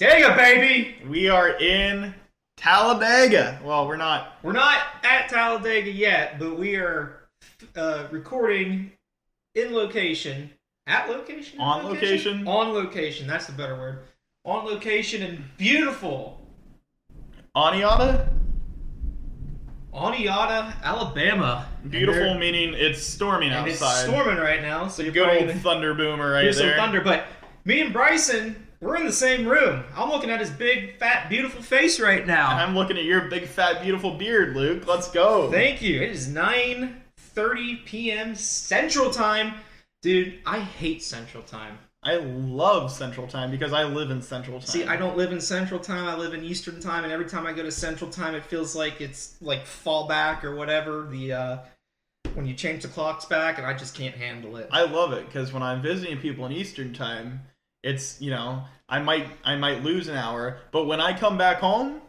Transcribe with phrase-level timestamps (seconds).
[0.00, 0.96] Talladega, baby.
[1.06, 2.14] We are in
[2.56, 3.60] Talladega.
[3.62, 4.38] Well, we're not.
[4.42, 7.28] We're not at Talladega yet, but we are
[7.76, 8.92] uh, recording
[9.54, 10.48] in location.
[10.86, 11.60] At location?
[11.60, 12.48] On location?
[12.48, 13.26] On location.
[13.26, 13.98] That's the better word.
[14.46, 16.40] On location and beautiful
[17.54, 18.26] Aniata?
[19.92, 21.68] Oniata, Alabama.
[21.90, 24.08] Beautiful And, meaning it's storming and it's outside.
[24.08, 26.76] storming right now, so you're Good probably old gonna thunder boomer right hear some there.
[26.76, 27.02] thunder.
[27.02, 27.26] But
[27.66, 29.84] me and Bryson, we're in the same room.
[29.94, 32.52] I'm looking at his big, fat, beautiful face right now.
[32.52, 34.86] And I'm looking at your big, fat, beautiful beard, Luke.
[34.86, 35.50] Let's go.
[35.50, 36.00] Thank you.
[36.00, 38.34] It is 9:30 p.m.
[38.34, 39.54] Central Time.
[40.02, 41.78] Dude, I hate Central Time.
[42.02, 44.66] I love Central Time because I live in Central Time.
[44.66, 46.06] See, I don't live in Central Time.
[46.06, 48.74] I live in Eastern Time, and every time I go to Central Time, it feels
[48.74, 51.06] like it's like fallback or whatever.
[51.10, 51.58] The uh,
[52.32, 54.70] when you change the clocks back, and I just can't handle it.
[54.72, 57.42] I love it because when I'm visiting people in Eastern Time,
[57.82, 61.58] it's you know I might I might lose an hour, but when I come back
[61.58, 62.00] home,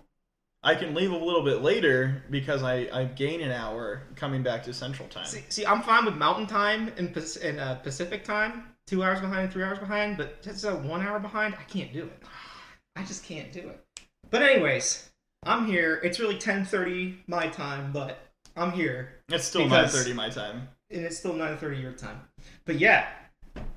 [0.64, 4.64] I can leave a little bit later because I I gain an hour coming back
[4.64, 5.26] to Central Time.
[5.26, 9.42] See, see, I'm fine with Mountain Time and, and uh, Pacific Time, two hours behind
[9.42, 12.24] and three hours behind, but just a one hour behind, I can't do it.
[12.96, 13.84] I just can't do it.
[14.30, 15.10] But anyways,
[15.44, 16.00] I'm here.
[16.04, 18.20] It's really 10:30 my time, but
[18.56, 20.68] I'm here, it's still because- 9:30 my time.
[20.90, 22.22] and it's still 9:30 your time.
[22.66, 23.08] But yeah,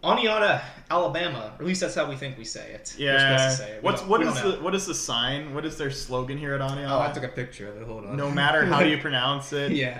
[0.02, 1.52] Oniata, Alabama.
[1.56, 2.94] Or at least that's how we think we say it.
[2.98, 3.38] We're Yeah.
[3.48, 3.82] supposed to say it.
[3.82, 4.56] We What's don't- what we is don't know.
[4.56, 5.54] the what is the sign?
[5.54, 6.90] What is their slogan here at Aniata?
[6.90, 7.86] Oh, I took a picture of it.
[7.86, 8.16] Hold on.
[8.16, 9.72] no matter how you pronounce it.
[9.72, 9.98] Yeah.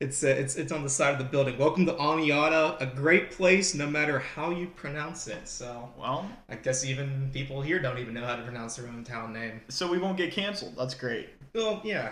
[0.00, 1.58] It's, uh, it's it's on the side of the building.
[1.58, 5.48] Welcome to Aniata, a great place no matter how you pronounce it.
[5.48, 9.02] So Well, I guess even people here don't even know how to pronounce their own
[9.04, 9.60] town name.
[9.68, 10.74] so we won't get canceled.
[10.76, 11.30] That's great.
[11.54, 12.10] Well, yeah.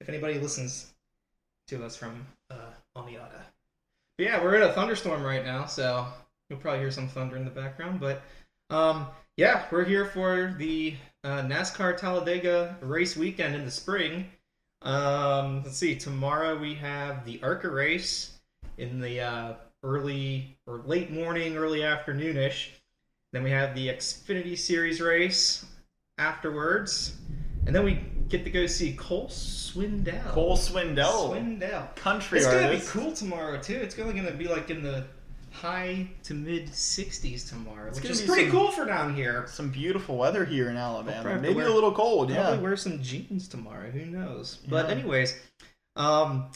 [0.00, 0.92] If anybody listens
[1.68, 2.54] to us from uh,
[2.96, 3.40] Aniata.
[4.18, 6.06] But yeah, we're in a thunderstorm right now, so
[6.52, 7.98] you'll probably hear some thunder in the background.
[7.98, 8.22] But
[8.68, 9.06] um,
[9.38, 14.26] yeah, we're here for the uh, NASCAR Talladega race weekend in the spring.
[14.82, 15.96] Um, let's see.
[15.96, 18.38] Tomorrow we have the ARCA race
[18.76, 22.68] in the uh, early or late morning, early afternoonish.
[23.32, 25.64] Then we have the Xfinity Series race
[26.18, 27.16] afterwards,
[27.66, 27.98] and then we
[28.28, 30.28] get to go see Cole Swindell.
[30.28, 31.96] Cole Swindell, Swindell.
[31.96, 33.76] country It's gonna be cool tomorrow too.
[33.76, 35.06] It's gonna gonna be like in the
[35.52, 39.46] high to mid 60s tomorrow, which is pretty some- cool for down here.
[39.48, 41.22] Some beautiful weather here in Alabama.
[41.22, 42.28] probably Maybe wear- a little cold.
[42.32, 42.60] Probably Yeah.
[42.60, 43.90] wear some jeans tomorrow.
[43.90, 44.56] Who knows?
[44.68, 44.94] But Yeah.
[44.96, 45.38] anyways,
[45.96, 46.50] um,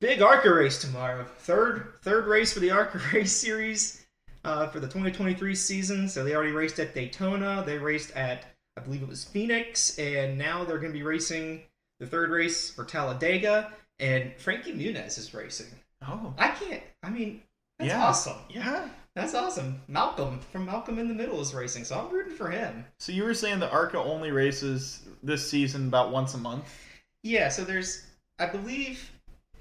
[0.00, 1.24] big ARCA race tomorrow.
[1.40, 4.04] Third third race for the ARCA race series
[4.44, 6.08] uh, for the 2023 season.
[6.08, 7.62] So they already raced at Daytona.
[7.66, 8.44] They raced at
[8.76, 11.62] I believe it was Phoenix, and now they're going to be racing
[11.98, 13.72] the third race for Talladega.
[13.98, 15.66] And Frankie Muniz is racing.
[16.06, 16.32] Oh.
[16.38, 16.84] I can't.
[17.02, 17.42] I mean,
[17.78, 18.04] that's Yeah.
[18.06, 18.36] awesome.
[18.48, 18.88] Yeah.
[19.14, 19.80] That's awesome.
[19.88, 22.84] Malcolm from Malcolm in the Middle is racing, so I'm rooting for him.
[23.00, 26.72] So you were saying the ARCA only races this season about once a month?
[27.24, 28.04] Yeah, so there's
[28.38, 29.10] I believe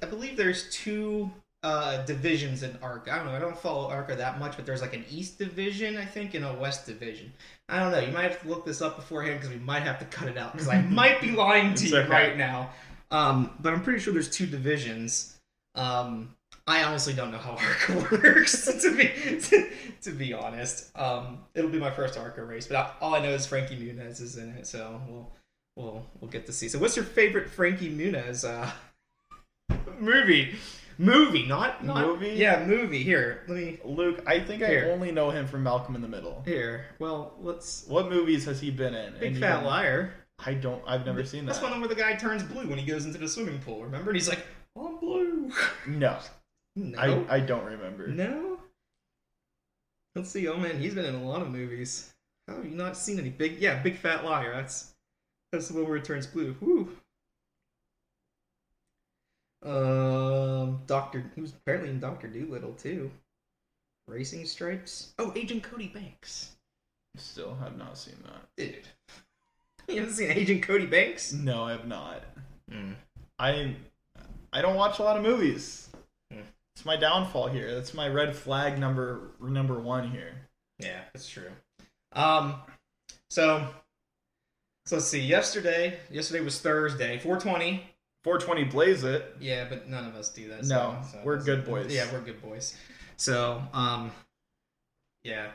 [0.03, 1.31] I believe there's two
[1.63, 3.11] uh divisions in ARCA.
[3.11, 5.97] I don't know, I don't follow ARCA that much, but there's like an East division,
[5.97, 7.33] I think, and a West division.
[7.67, 8.00] I don't know.
[8.00, 10.38] You might have to look this up beforehand because we might have to cut it
[10.38, 12.09] out because I might be lying to It's you okay.
[12.09, 12.69] right now.
[13.09, 15.39] Um, but I'm pretty sure there's two divisions.
[15.73, 16.35] Um,
[16.67, 19.07] I honestly don't know how ARCA works to be
[19.39, 19.69] to,
[20.03, 20.95] to be honest.
[20.97, 24.19] Um, it'll be my first ARCA race, but I, all I know is Frankie Muniz
[24.22, 25.31] is in it, so we'll
[25.75, 26.67] we'll we'll get to see.
[26.67, 28.69] So, what's your favorite Frankie Muniz uh,
[30.00, 30.56] movie?
[31.00, 32.29] Movie, not not Movie?
[32.31, 33.03] Yeah, movie.
[33.03, 34.88] Here, let me Luke, I think Here.
[34.88, 36.41] I only know him from Malcolm in the Middle.
[36.44, 36.85] here.
[36.97, 39.13] Well, let's What movies has he been in?
[39.19, 40.13] Big And Fat you- Liar.
[40.45, 40.81] I don't.
[40.88, 41.53] I've never seen that.
[41.53, 43.83] That's one where the guy turns blue when he goes into the swimming pool.
[43.83, 44.09] Remember?
[44.11, 44.45] And he's like,
[44.79, 45.51] "I'm blue."
[45.88, 46.17] No,
[46.77, 48.07] No, I I don't remember.
[48.07, 48.59] no.
[50.15, 50.47] Let's see.
[50.47, 52.13] Oh man, he's been in a lot of movies.
[52.47, 53.59] How have you not seen any big?
[53.59, 54.53] Yeah, Big Fat Liar.
[54.53, 54.93] That's
[55.51, 56.55] that's the one where it turns blue.
[56.61, 56.89] Woo.
[59.63, 61.23] Um, Doctor.
[61.33, 63.11] He was apparently in Doctor Dolittle too.
[64.07, 65.13] Racing Stripes.
[65.19, 66.51] Oh, Agent Cody Banks.
[67.17, 68.47] Still have not seen that.
[68.56, 68.88] Dude,
[69.88, 71.33] you haven't seen Agent Cody Banks?
[71.33, 72.24] No, I have not.
[72.71, 72.95] Mm.
[73.39, 73.75] I
[74.53, 75.89] I don't watch a lot of movies.
[76.77, 77.74] It's my downfall here.
[77.74, 80.47] That's my red flag number number one here.
[80.77, 81.50] Yeah, that's true.
[82.13, 82.53] Um,
[83.31, 83.68] so,
[84.85, 85.19] so let's see.
[85.19, 87.83] Yesterday, yesterday was Thursday, 420.
[88.24, 89.38] 420 blaze it.
[89.39, 90.65] Yeah, but none of us do that.
[90.65, 91.91] No, so we're good boys.
[91.91, 92.75] Yeah, we're good boys.
[93.15, 94.12] So, um,
[95.24, 95.47] yeah.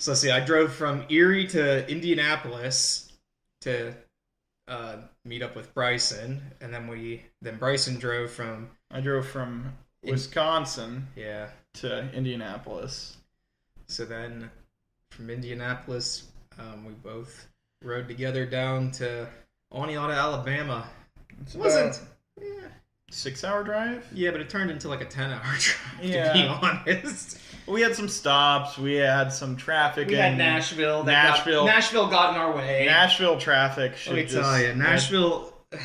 [0.00, 0.32] So let's see.
[0.32, 3.12] I drove from Erie to Indianapolis
[3.60, 3.94] to
[4.68, 9.72] uh, meet up with Bryson, and then we then Bryson drove from I drove from
[10.02, 11.48] In- Wisconsin yeah.
[11.74, 13.16] to Indianapolis.
[13.86, 14.50] So then
[15.10, 16.24] from Indianapolis,
[16.58, 17.46] Um, we both
[17.82, 19.28] rode together down to
[19.72, 20.88] Oneonta, Alabama.
[21.42, 21.96] It's It wasn't.
[21.96, 22.68] about Yeah,
[23.10, 24.06] six hour drive.
[24.12, 25.76] yeah, but it turned into like a ten-hour drive.
[26.02, 26.28] Yeah.
[26.28, 28.78] To be honest, We had some stops.
[28.78, 30.08] We had some traffic.
[30.08, 31.02] we had in Nashville.
[31.04, 31.64] that Nashville.
[31.66, 32.84] Got, Nashville got in our way.
[32.86, 33.96] Nashville traffic.
[33.96, 35.52] Should Let me just, tell you, Nashville.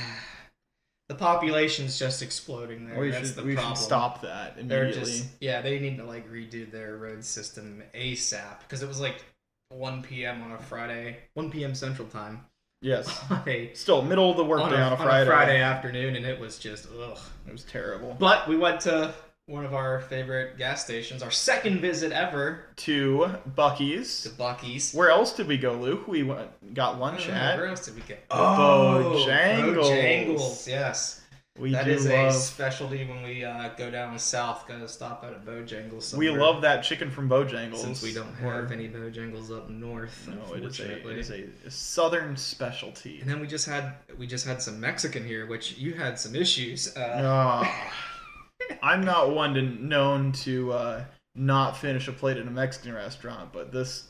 [1.10, 2.98] The population's just exploding there.
[3.00, 3.76] We That's should the we problem.
[3.76, 5.12] should stop that They're immediately.
[5.12, 9.24] just yeah, they need to like redo their road system ASAP because it was like
[9.70, 10.42] 1 p.m.
[10.42, 11.76] on a Friday, 1 p.m.
[11.76, 12.46] Central Time
[12.84, 13.24] Yes.
[13.48, 15.30] a, Still middle of the on workday a, on a on a Friday.
[15.30, 17.18] Friday afternoon, and it was just ugh.
[17.48, 18.16] It was terrible.
[18.20, 19.14] But we went to
[19.48, 24.24] one of our favorite gas stations, our second visit ever To Buc-ee's.
[24.24, 24.94] to Buc-ee's.
[24.94, 26.08] Where else did we go, Luke?
[26.08, 27.58] We went, got lunch at.
[27.58, 28.28] Where else did we get?
[28.30, 29.26] Bojangles.
[29.26, 31.22] Oh, Bojangles, yes.
[31.60, 34.68] We That do is a specialty when we uh, go down south.
[34.68, 36.16] Gotta stop at a Bojangles.
[36.16, 37.78] We love that chicken from Bojangles.
[37.78, 40.28] since we don't Or- have any Bojangles up north.
[40.28, 43.22] No, it is a it is a southern specialty.
[43.22, 46.36] And then we just had we just had some Mexican here, which you had some
[46.36, 46.96] issues.
[46.98, 47.94] Uh, Ah.
[48.82, 51.06] I'm not one to known to uh,
[51.36, 54.08] not finish a plate at a Mexican restaurant, but this,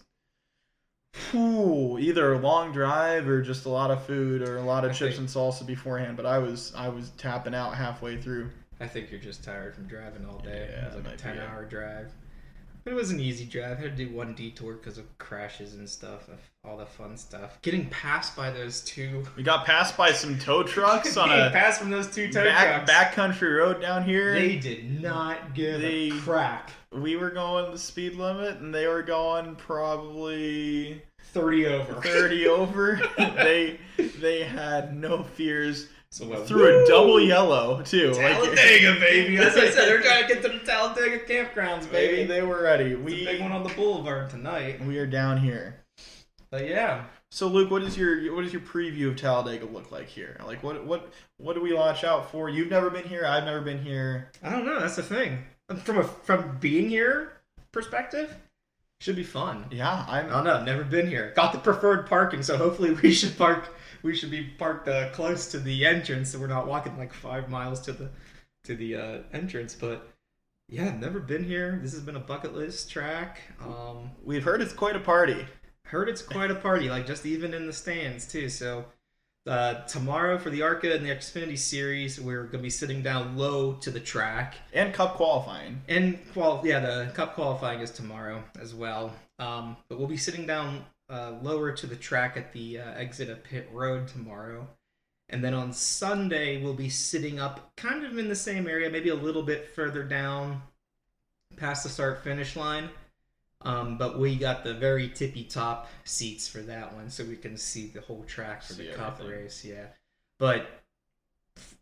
[1.31, 4.91] whew, either a long drive or just a lot of food or a lot of
[4.91, 6.17] I chips think- and salsa beforehand.
[6.17, 8.49] But I was I was tapping out halfway through.
[8.79, 10.67] I think you're just tired from driving all day.
[10.71, 12.11] Yeah, it was like a ten hour drive.
[12.83, 13.77] But it was an easy drive.
[13.77, 16.27] I had to do one detour because of crashes and stuff,
[16.65, 17.57] all the fun stuff.
[17.61, 19.23] Getting passed by those two.
[19.37, 22.85] We got passed by some tow trucks on a passed from those two tow back
[22.85, 22.91] trucks.
[23.39, 24.33] backcountry road down here.
[24.33, 26.71] They did not give They- a crack.
[26.91, 31.01] we were going the speed limit, and they were going probably
[31.31, 31.93] Thirty over.
[32.01, 33.01] 30 over.
[33.17, 33.79] they
[34.19, 35.87] they had no fears.
[36.13, 36.47] So what?
[36.47, 38.11] Through a double yellow too.
[38.11, 39.37] Like- Talladega, baby.
[39.37, 42.23] As I said, they're trying to get to the Talladega campgrounds, Baby, baby.
[42.25, 42.91] they were ready.
[42.91, 44.79] It's a We big one on the boulevard tonight.
[44.85, 45.79] we are down here.
[46.51, 50.07] But yeah, So Luke, what is your what is your preview of Talladega look like
[50.07, 50.39] here?
[50.45, 52.47] Like what what what do we watch out for?
[52.47, 53.25] You've never been here.
[53.25, 54.29] I've never been here.
[54.43, 54.79] I don't know.
[54.79, 55.39] That's the thing.
[55.83, 58.35] From a from being here perspective,
[59.01, 59.65] should be fun.
[59.71, 60.27] Yeah, I'm.
[60.27, 60.63] I don't know.
[60.63, 61.33] Never been here.
[61.35, 63.73] Got the preferred parking, so hopefully we should park.
[64.03, 67.49] We should be parked uh, close to the entrance, so we're not walking like five
[67.49, 68.09] miles to the
[68.65, 69.73] to the uh, entrance.
[69.73, 70.07] But
[70.69, 71.79] yeah, never been here.
[71.81, 73.41] This has been a bucket list track.
[73.61, 75.45] Um, We've heard it's quite a party.
[75.85, 78.49] heard it's quite a party, like just even in the stands too.
[78.49, 78.85] So
[79.45, 83.73] uh, tomorrow for the Arca and the Xfinity Series, we're gonna be sitting down low
[83.73, 84.55] to the track.
[84.73, 85.81] And cup qualifying.
[85.87, 89.13] And qual yeah, the cup qualifying is tomorrow as well.
[89.39, 93.29] Um, but we'll be sitting down uh, lower to the track at the uh, exit
[93.29, 94.67] of pit road tomorrow.
[95.29, 99.09] And then on Sunday, we'll be sitting up kind of in the same area, maybe
[99.09, 100.63] a little bit further down
[101.55, 102.89] past the start finish line.
[103.61, 107.57] Um, but we got the very tippy top seats for that one, so we can
[107.57, 109.63] see the whole track for See the cup race.
[109.63, 109.85] Yeah.
[110.39, 110.67] But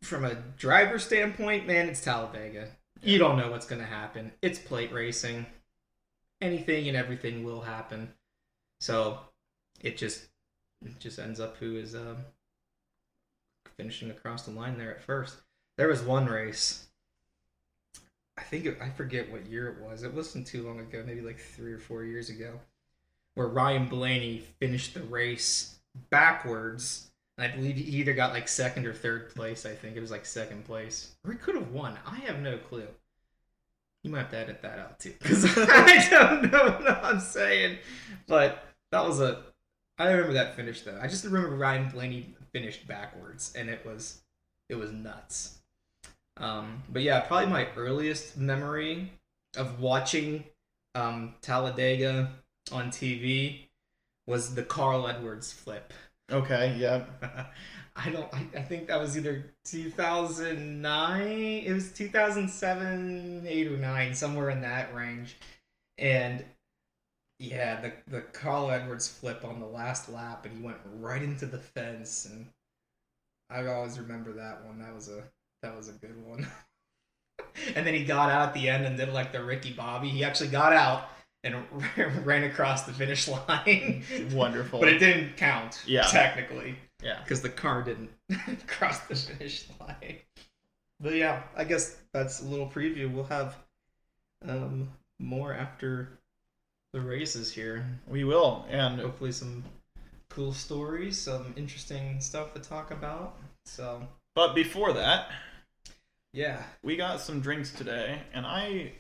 [0.04, 2.68] from a driver standpoint, man, it's Talladega.
[3.02, 4.34] You don't know what's going to happen.
[4.42, 5.46] It's plate racing.
[6.42, 8.14] Anything and everything will happen.
[8.82, 9.20] So
[9.80, 10.26] it just
[10.84, 12.18] it just ends up who is um,
[13.78, 15.38] finishing across the line there at first.
[15.78, 16.88] There was one race.
[18.38, 20.02] I think it, I forget what year it was.
[20.02, 22.60] It wasn't too long ago, maybe like three or four years ago,
[23.36, 25.80] where Ryan Blaney finished the race
[26.10, 27.12] backwards.
[27.38, 29.64] And I believe he either got like second or third place.
[29.64, 32.00] I think it was like second place, or he could have won.
[32.04, 32.88] I have no clue.
[34.02, 37.78] You might have to edit that out too, because I don't know what I'm saying.
[38.26, 39.44] But that was a.
[39.98, 41.00] I remember that finish though.
[41.02, 44.22] I just remember Ryan Blaney finished backwards, and it was,
[44.70, 45.60] it was nuts.
[46.38, 49.12] Um, but yeah, probably my earliest memory
[49.58, 50.44] of watching
[50.96, 52.32] um, Talladega
[52.72, 53.68] on TV
[54.28, 55.94] was the Carl Edwards flip.
[56.32, 57.04] Okay, yeah.
[57.96, 58.34] I don't.
[58.34, 61.22] I, I think that was either 2009.
[61.22, 65.38] It was 2007, eight or nine, somewhere in that range.
[65.98, 66.44] And
[67.42, 71.48] yeah, the the Carl Edwards flip on the last lap, and he went right into
[71.48, 72.28] the fence.
[72.32, 72.46] And
[73.50, 74.80] I always remember that one.
[74.80, 75.24] That was a
[75.64, 76.48] that was a good one.
[77.76, 80.10] and then he got out at the end and did like the Ricky Bobby.
[80.10, 81.10] He actually got out
[81.44, 81.56] and
[82.26, 84.04] ran across the finish line.
[84.32, 84.80] Wonderful.
[84.80, 85.82] But it didn't count.
[85.88, 86.04] Yeah.
[86.04, 86.76] Technically.
[87.04, 87.20] Yeah.
[87.24, 88.12] Because the car didn't
[88.68, 90.18] cross the finish line.
[91.00, 93.12] But yeah, I guess that's a little preview.
[93.12, 93.56] We'll have
[94.48, 96.20] um, more after
[96.94, 97.86] the races here.
[98.08, 98.66] We will.
[98.70, 99.64] And Hopefully, some
[100.30, 103.38] cool stories, some interesting stuff to talk about.
[103.66, 105.30] So, but before that,
[106.34, 106.64] yeah.
[106.84, 108.94] we got some drinks today, and I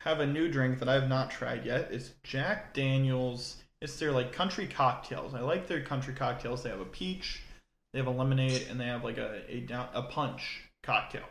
[0.00, 1.88] have a new drink that I have not tried yet.
[1.90, 5.34] It's Jack Daniel's It's their like country cocktails.
[5.34, 6.62] I like their country cocktails.
[6.62, 7.42] They have a peach,
[7.92, 11.24] they have a lemonade, and they have like a a, down, a punch cocktail.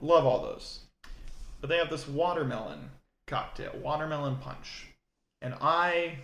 [0.00, 0.80] Love all those.
[1.60, 2.90] But they have this watermelon
[3.26, 4.86] cocktail, watermelon punch.
[5.42, 6.18] And I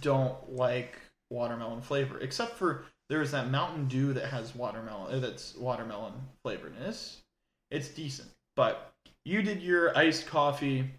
[0.00, 0.98] don't like
[1.30, 6.12] watermelon flavor, except for there's that Mountain Dew that has watermelon, uh, that's watermelon
[6.42, 6.74] flavored.
[6.76, 7.18] And it's,
[7.70, 8.28] it's decent.
[8.56, 8.92] But
[9.24, 10.90] you did your iced coffee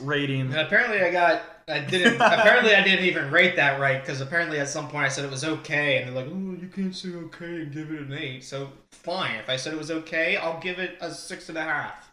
[0.00, 0.42] rating.
[0.42, 1.42] And apparently, I got.
[1.66, 2.14] I didn't.
[2.20, 5.30] apparently, I didn't even rate that right because apparently at some point I said it
[5.30, 8.44] was okay, and they're like, "Oh, you can't say okay and give it an eight.
[8.44, 11.62] So fine, if I said it was okay, I'll give it a six and a
[11.62, 12.12] half.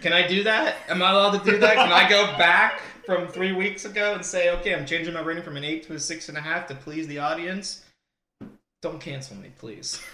[0.00, 0.76] Can I do that?
[0.88, 1.76] Am I allowed to do that?
[1.76, 5.42] Can I go back from three weeks ago and say, okay, I'm changing my rating
[5.42, 7.84] from an eight to a six and a half to please the audience?
[8.80, 10.00] Don't cancel me, please.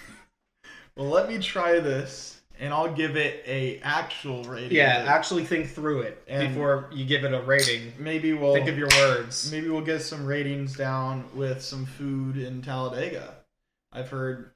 [0.95, 4.75] Well, let me try this, and I'll give it a actual rating.
[4.75, 7.93] Yeah, actually think through it And- before you give it a rating.
[7.97, 9.49] maybe we'll Think of your words.
[9.49, 13.35] maybe we'll get some ratings down with some food in Talladega.
[13.93, 14.51] I've heard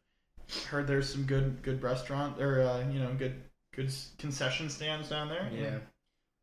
[0.69, 3.41] heard there's some good good restaurant or uh, you know good
[3.73, 5.49] good concession stands down there.
[5.53, 5.77] Yeah.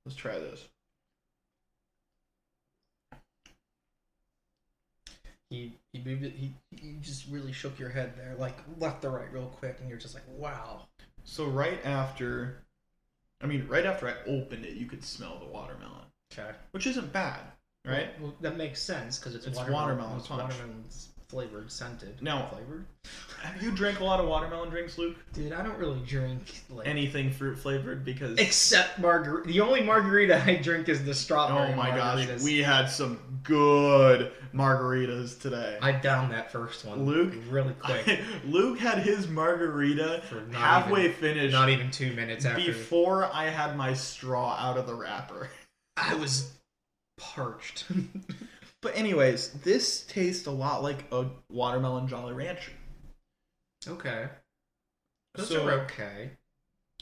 [0.07, 0.67] Let's try this.
[5.51, 6.33] He he moved it.
[6.33, 9.89] He he just really shook your head there, like left to right, real quick, and
[9.89, 10.87] you're just like, wow.
[11.25, 12.63] So right after,
[13.43, 16.51] I mean, right after I opened it, you could smell the watermelon, Okay.
[16.71, 17.41] which isn't bad,
[17.85, 18.09] right?
[18.21, 19.89] Well, that makes sense because it's, It's watermelon.
[19.99, 20.43] watermelon It's punch.
[20.43, 20.85] watermelon
[21.31, 22.21] flavored, scented.
[22.21, 22.87] Now- flavored.
[23.43, 25.17] Have you drank a lot of watermelon drinks, Luke?
[25.33, 29.49] Dude, I don't really drink like Anything fruit flavored because except margarita.
[29.49, 31.73] The only margarita I drink is the strawberry.
[31.73, 35.79] oh my gosh, we had some good margaritas today.
[35.81, 37.33] I downed that first one, Luke?
[37.49, 38.21] really quick.
[38.45, 40.23] Luke had his margarita
[40.53, 44.87] halfway even- finished Not even two minutes after before I had my straw out of
[44.87, 45.49] the wrapper.
[45.97, 46.53] I was
[47.17, 47.87] parched.
[48.83, 52.73] But anyways, this tastes a lot like a watermelon Jolly Rancher.
[53.87, 54.29] okay,
[55.35, 56.31] those So- are okay.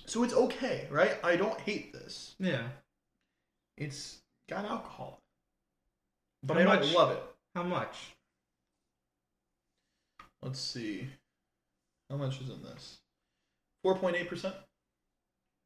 [0.06, 1.18] So it's okay, right?
[1.22, 2.34] I don't hate this.
[2.38, 2.68] Yeah.
[3.76, 5.20] It's got alcohol.
[6.42, 7.22] But How I don't love it.
[7.54, 8.14] How much?
[10.42, 11.08] Let's see.
[12.08, 12.98] How much is in this?
[13.84, 14.54] 4.8%?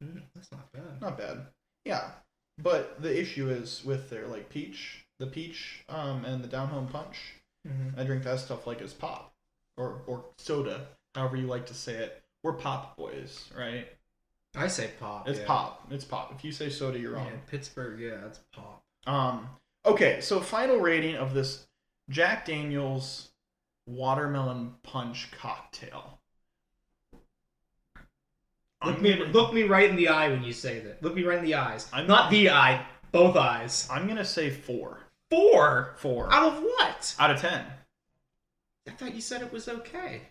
[0.03, 1.01] Mm, that's not bad.
[1.01, 1.47] Not bad.
[1.85, 2.11] Yeah.
[2.57, 6.87] But the issue is with their like peach, the peach um and the down home
[6.87, 7.35] punch.
[7.67, 7.97] Mm-hmm.
[7.99, 9.33] I drink that stuff like as pop
[9.77, 12.21] or or soda, however you like to say it.
[12.43, 13.87] We're pop boys, right?
[14.55, 15.29] I say pop.
[15.29, 15.45] It's yeah.
[15.45, 15.87] pop.
[15.91, 16.33] It's pop.
[16.35, 17.31] If you say soda, you're Yeah, wrong.
[17.49, 17.99] Pittsburgh.
[17.99, 18.83] Yeah, it's pop.
[19.07, 19.47] Um.
[19.85, 21.65] Okay, so final rating of this
[22.09, 23.29] Jack Daniel's
[23.87, 26.19] watermelon punch cocktail.
[28.85, 31.01] Look I'm me, gonna- look me right in the eye when you say that.
[31.01, 31.89] Look me right in the eyes.
[31.93, 33.87] I'm- not the eye, both eyes.
[33.89, 34.99] I'm gonna say four.
[35.33, 37.15] Four Four out of what?
[37.19, 37.65] out of ten.
[38.87, 40.21] I thought you said it was okay.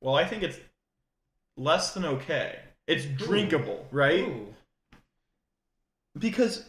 [0.00, 0.58] Well, I think it's
[1.56, 2.58] less than okay.
[2.86, 4.20] It's drinkable, right?
[4.20, 4.54] Ooh.
[6.18, 6.68] Because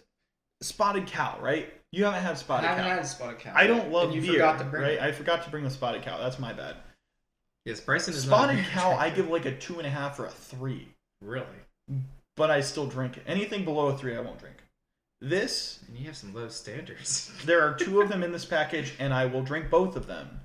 [0.61, 1.73] spotted cow, right?
[1.91, 2.95] You haven't had spotted I haven't cow.
[2.97, 3.53] had spotted cow.
[3.55, 4.93] I don't love you beer, forgot to bring right?
[4.93, 5.01] it.
[5.01, 6.17] I forgot to bring the spotted cow.
[6.19, 6.75] That's my bad.
[7.65, 10.29] Yes, Bryson is Spotted cow, I give like a two and a half or a
[10.29, 10.87] three,
[11.21, 11.45] really.
[12.35, 13.23] but I still drink it.
[13.27, 14.55] Anything below a three, I won't drink.
[15.21, 17.31] This, And you have some low standards.
[17.45, 20.39] there are two of them in this package, and I will drink both of them,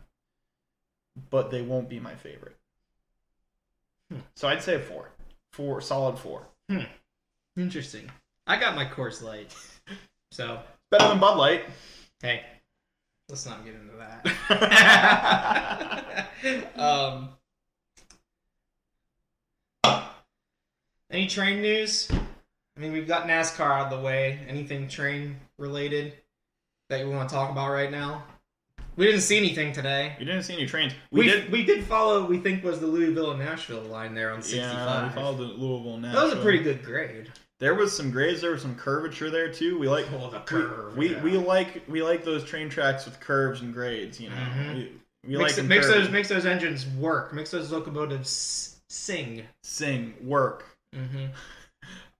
[1.31, 2.57] but they won't be my favorite.
[4.11, 4.21] Hmm.
[4.35, 5.11] So I'd say a four,
[5.53, 6.47] four, solid four.
[7.57, 8.11] Interesting.
[8.47, 9.55] I got my Coors Light.
[10.33, 10.59] So
[10.91, 11.65] Better than Bud Light.
[12.21, 12.43] hey,
[13.29, 14.25] let's not get into that.
[16.77, 17.29] um,
[21.09, 22.09] any train news?
[22.77, 24.41] I mean, we've got NASCAR out of the way.
[24.49, 26.15] Anything train related
[26.91, 28.25] that you want to talk about right now?
[28.97, 30.15] We didn't see anything today.
[30.19, 30.93] We didn't see any trains.
[31.11, 31.53] We, We, did.
[31.53, 32.25] we did follow.
[32.25, 35.45] We think was the Louisville and Nashville line there on sixty Yeah, we followed the
[35.45, 36.13] Louisville now.
[36.15, 37.31] that was a pretty good grade.
[37.61, 38.41] There was some grades.
[38.41, 39.79] There was some curvature there too.
[39.79, 41.23] We like Oh, the curve, We, yeah.
[41.23, 44.21] we like we like those train tracks with curves and grades.
[44.21, 44.75] You know, Mhm.
[44.75, 44.93] we,
[45.27, 47.33] we makes, like it- makes those makes those engines work.
[47.33, 49.43] Makes those locomotives sing.
[49.63, 50.65] sing work.
[50.95, 51.27] Mm-hmm.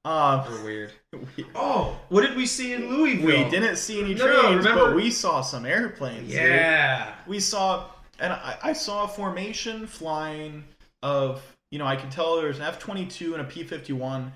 [0.05, 0.93] Um, We're weird.
[1.37, 3.27] we, Oh, what did we see in Louisville?
[3.27, 6.29] we didn't see any No, trains, remember- but we saw some airplanes.
[6.31, 6.37] dude.
[6.43, 7.15] Yeah.
[7.27, 7.87] we saw,
[8.21, 10.65] and I, I saw a formation flying
[11.03, 13.65] of, you know, I could tell there was an F twenty two and a P
[13.65, 14.33] fifty one,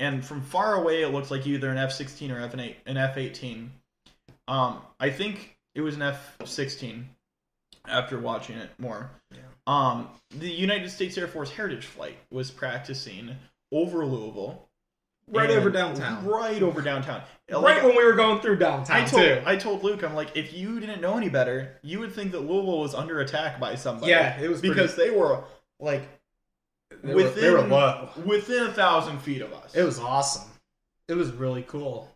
[0.00, 2.96] and from far away it looked like either an F sixteen or F eight, an
[2.96, 3.72] F eighteen.
[4.48, 7.08] Um, I think it was an F sixteen.
[7.86, 9.38] After watching it more, Yeah.
[9.66, 13.34] um, the United States Air Force Heritage Flight was practicing
[13.72, 14.68] over Louisville,
[15.32, 16.26] Right And- over downtown.
[16.26, 17.22] Right over downtown.
[17.50, 19.42] right when we were going through downtown I told too.
[19.44, 22.40] I told Luke, I'm like, if you didn't know any better, you would think that
[22.40, 24.10] Louisville was under attack by somebody.
[24.10, 25.42] Yeah, it was pretty- because they were
[25.80, 26.02] like
[27.02, 29.74] They were, within they were within a thousand feet of us.
[29.74, 30.48] It was awesome.
[31.08, 32.08] It was really cool.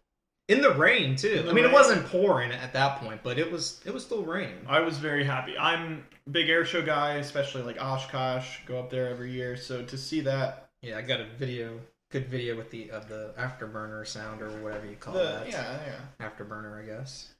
[0.48, 1.42] In the rain too.
[1.42, 1.64] The I mean, rain.
[1.66, 4.64] it wasn't pouring at that point, but it was it was still raining.
[4.68, 5.58] I was very happy.
[5.58, 8.58] I'm a big air show guy, especially like Oshkosh.
[8.66, 11.80] Go up there every year, so to see that, Yeah, I got a video,
[12.20, 15.50] good video with the of the afterburner sound or whatever you call the, that.
[15.50, 17.34] yeah, yeah, Afterburner, I guess.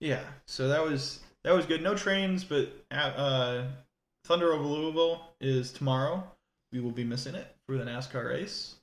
[0.00, 0.20] yeah.
[0.46, 1.82] So that was that was good.
[1.82, 3.64] No trains, but uh,
[4.24, 6.24] Thunder over Louisville is tomorrow.
[6.72, 8.76] We will be missing it for the NASCAR race.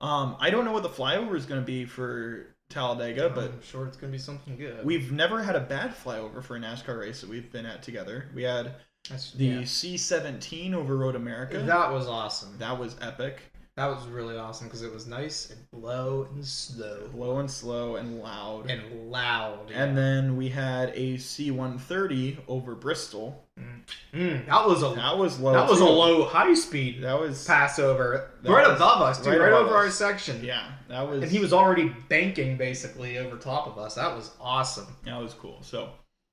[0.00, 3.62] Um, I don't know what the flyover is going to be for Talladega, but I'm
[3.62, 4.84] sure it's gonna be something good.
[4.84, 8.26] we've never had a bad flyover for a NASCAR race that we've been at together.
[8.34, 8.74] We had
[9.08, 9.60] That's, the yeah.
[9.62, 11.58] C17 over Road America.
[11.58, 12.56] that was awesome.
[12.58, 13.40] that was epic.
[13.78, 17.94] That was really awesome because it was nice and low and slow Low and slow
[17.94, 18.68] and loud.
[18.68, 19.70] and loud.
[19.72, 23.44] And then we had a C130 over Bristol.
[24.12, 25.52] Mm, that was a That was low.
[25.52, 29.34] that was a low high speed That was passover That right was above us, dude,
[29.38, 30.44] right right, over our section.
[30.44, 30.72] yeah.
[30.88, 33.94] That was And he was already banking basically over top of us.
[33.94, 34.88] That was awesome.
[35.04, 35.58] that was cool.
[35.62, 35.90] So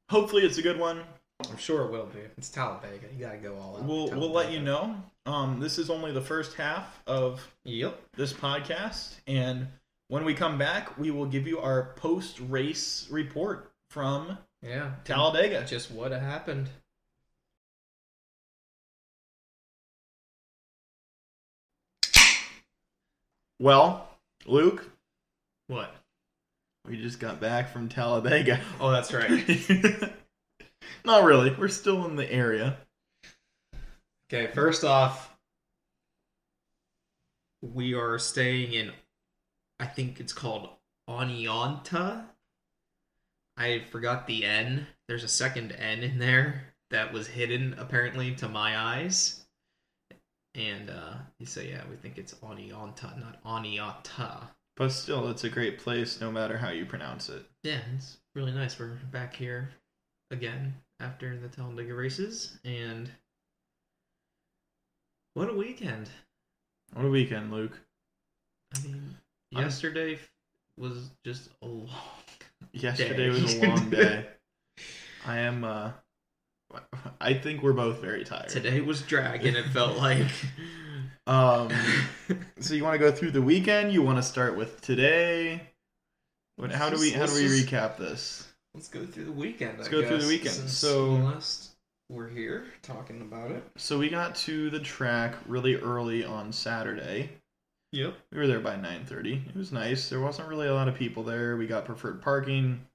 [0.09, 1.01] hopefully it's a good one.
[1.49, 2.19] I'm sure it will be.
[2.37, 3.07] It's Talladega.
[3.17, 3.83] You gotta go all out.
[3.83, 4.95] We'll we'll let you know.
[5.25, 7.99] Um, this is only the first half of Yep.
[8.15, 9.67] this podcast, and
[10.07, 14.91] when we come back, we will give you our post race report from Yeah.
[15.03, 15.65] Talladega.
[15.65, 16.69] Just what happened.
[23.59, 24.07] Well,
[24.45, 24.89] Luke,
[25.67, 25.93] What?
[26.87, 28.59] we just got back from Talladega.
[28.79, 29.29] Oh, that's right.
[31.03, 31.51] Not really.
[31.51, 32.77] We're still in the area.
[34.27, 35.35] okay, first off,
[37.61, 38.91] we are staying in.
[39.79, 40.69] I think it's called
[41.09, 42.25] Oneonta.
[43.57, 44.87] I forgot the N.
[45.07, 49.45] There's a second N in there that was hidden apparently to my eyes.
[50.53, 54.47] And uh so yeah, we think it's Oneonta, not Oniata.
[54.77, 57.45] But still, it's a great place no matter how you pronounce it.
[57.63, 58.77] Yeah, it's really nice.
[58.77, 59.69] We're back here
[60.31, 63.09] again after the Talladega races, and
[65.33, 66.09] what a weekend!
[66.93, 67.77] What a weekend, Luke.
[68.75, 69.17] I mean,
[69.53, 70.19] I'm- yesterday
[70.77, 71.89] was just a long.
[72.73, 73.29] Yesterday Day.
[73.29, 74.25] was a long day.
[75.25, 75.91] I am, uh,
[77.21, 78.49] I think we're both very tired.
[78.49, 79.55] Today was dragging.
[79.55, 80.27] It felt like.
[81.27, 81.71] Um,
[82.59, 83.91] so you want to go through the weekend?
[83.91, 85.59] You want to start with today?
[86.57, 88.44] What, how do we how do we recap this?
[88.75, 89.77] Let's go through the weekend.
[89.77, 90.53] Let's I go through the weekend.
[90.53, 91.71] since So- last
[92.09, 93.63] we're here talking about it.
[93.77, 97.31] So we got to the track really early on Saturday.
[97.93, 98.15] Yep.
[98.31, 99.47] We were there by 9:30.
[99.47, 100.09] It was nice.
[100.09, 101.55] There wasn't really a lot of people there.
[101.55, 102.85] We got preferred parking.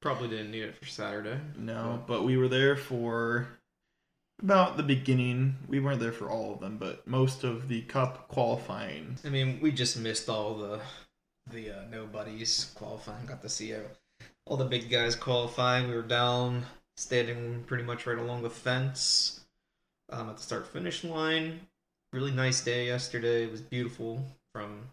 [0.00, 1.38] Probably didn't need it for Saturday.
[1.56, 3.46] No, but we were there for
[4.42, 5.56] about the beginning.
[5.68, 9.18] We weren't there for all of them, but most of the cup qualifying.
[9.24, 10.80] I mean, we just missed all the
[11.50, 13.26] the uh, nobodies qualifying.
[13.26, 13.72] Got to see
[14.46, 15.88] all the big guys qualifying.
[15.88, 19.40] We were down, standing pretty much right along the fence
[20.10, 21.60] um, at the start finish line.
[22.12, 23.44] Really nice day yesterday.
[23.44, 24.88] It was beautiful from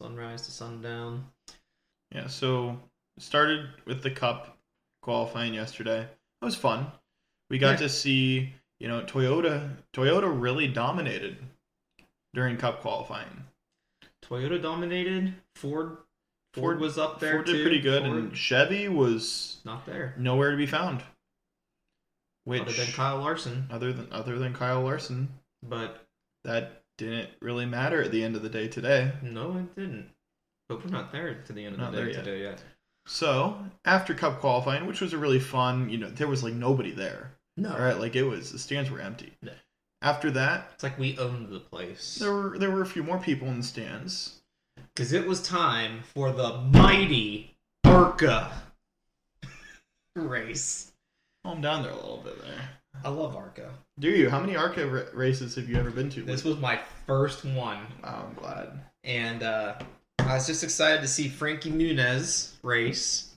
[0.00, 1.26] sunrise to sundown.
[2.14, 2.78] Yeah, so
[3.18, 4.58] started with the cup
[5.02, 6.02] qualifying yesterday.
[6.02, 6.90] It was fun.
[7.48, 7.86] We got Yeah.
[7.86, 11.38] to see, you know, Toyota Toyota really dominated
[12.34, 13.44] during cup qualifying.
[14.22, 15.34] Toyota dominated.
[15.56, 15.98] Ford
[16.54, 20.14] Ford, was up there Ford did pretty good Ford, and Chevy was not there.
[20.18, 21.02] nowhere to be found.
[22.44, 25.28] Which other than Kyle Larson, other than other than Kyle Larson,
[25.62, 26.04] but
[26.44, 29.12] that didn't really matter at the end of the day today.
[29.22, 30.10] no, it didn't.
[30.68, 32.24] But we're not there to the end of Not the day yet.
[32.24, 32.62] today yet.
[33.06, 36.92] So after Cup qualifying, which was a really fun, you know, there was like nobody
[36.92, 37.32] there.
[37.56, 39.32] No, right, like it was the stands were empty.
[39.42, 39.52] No.
[40.02, 42.16] After that, It's like we owned the place.
[42.16, 44.39] there were there were a few more people in the stands.
[44.94, 48.52] Because it was time for the mighty Arca
[50.16, 50.92] race.
[51.44, 52.68] Calm down there a little bit there.
[53.04, 53.70] I love Arca.
[53.98, 54.28] Do you?
[54.28, 56.22] How many ARCA ra- races have you ever been to?
[56.22, 57.78] This was my first one.
[58.02, 58.80] Wow, I'm glad.
[59.04, 59.74] And uh,
[60.18, 63.34] I was just excited to see Frankie Muniz race.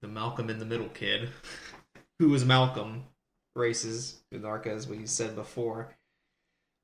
[0.00, 1.30] The Malcolm in the Middle kid.
[2.18, 3.04] Who was Malcolm?
[3.54, 5.94] Races with Arca, as we said before.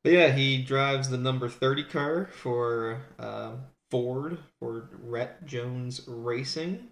[0.03, 3.53] But yeah, he drives the number 30 car for uh,
[3.93, 6.89] Ford, for Rette Jones Racing.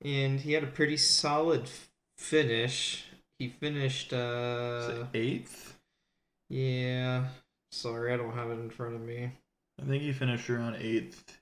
[0.00, 1.68] And he had a pretty solid
[2.16, 3.06] finish.
[3.40, 4.12] He finished.
[4.12, 5.76] Uh, eighth?
[6.48, 7.24] yeah.
[7.72, 9.32] Sorry, I don't have it in front of me.
[9.80, 11.40] I think he finished around eighth.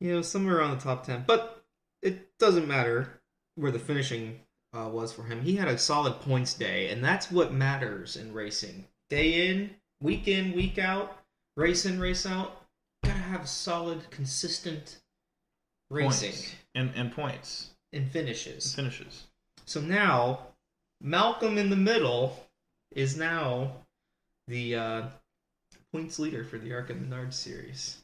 [0.00, 1.24] You know, somewhere around the top ten.
[1.26, 1.62] But
[2.00, 3.20] it doesn't matter
[3.56, 4.40] where the finishing
[4.74, 5.42] uh, was for him.
[5.42, 8.86] He had a solid points day, and that's what matters in racing.
[9.10, 11.18] Day in, week in, week out,
[11.54, 12.64] race in, race out.
[13.28, 15.00] Have solid, consistent
[15.90, 16.54] racing Points.
[16.74, 17.70] And and points.
[17.92, 18.74] and finishes.
[18.74, 19.26] Finishes.
[19.66, 20.48] So now,
[21.00, 22.48] Malcolm in the middle
[22.90, 23.72] is now
[24.46, 25.02] the uh,
[25.92, 27.98] points leader for the Arca Menard series.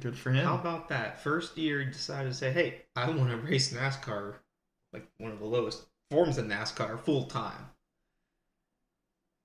[0.00, 0.44] Good for him.
[0.44, 1.20] How about that?
[1.20, 4.34] First year, he decided to say, "Hey, I want to race NASCAR,
[4.92, 7.70] like one of the lowest forms of NASCAR, full time."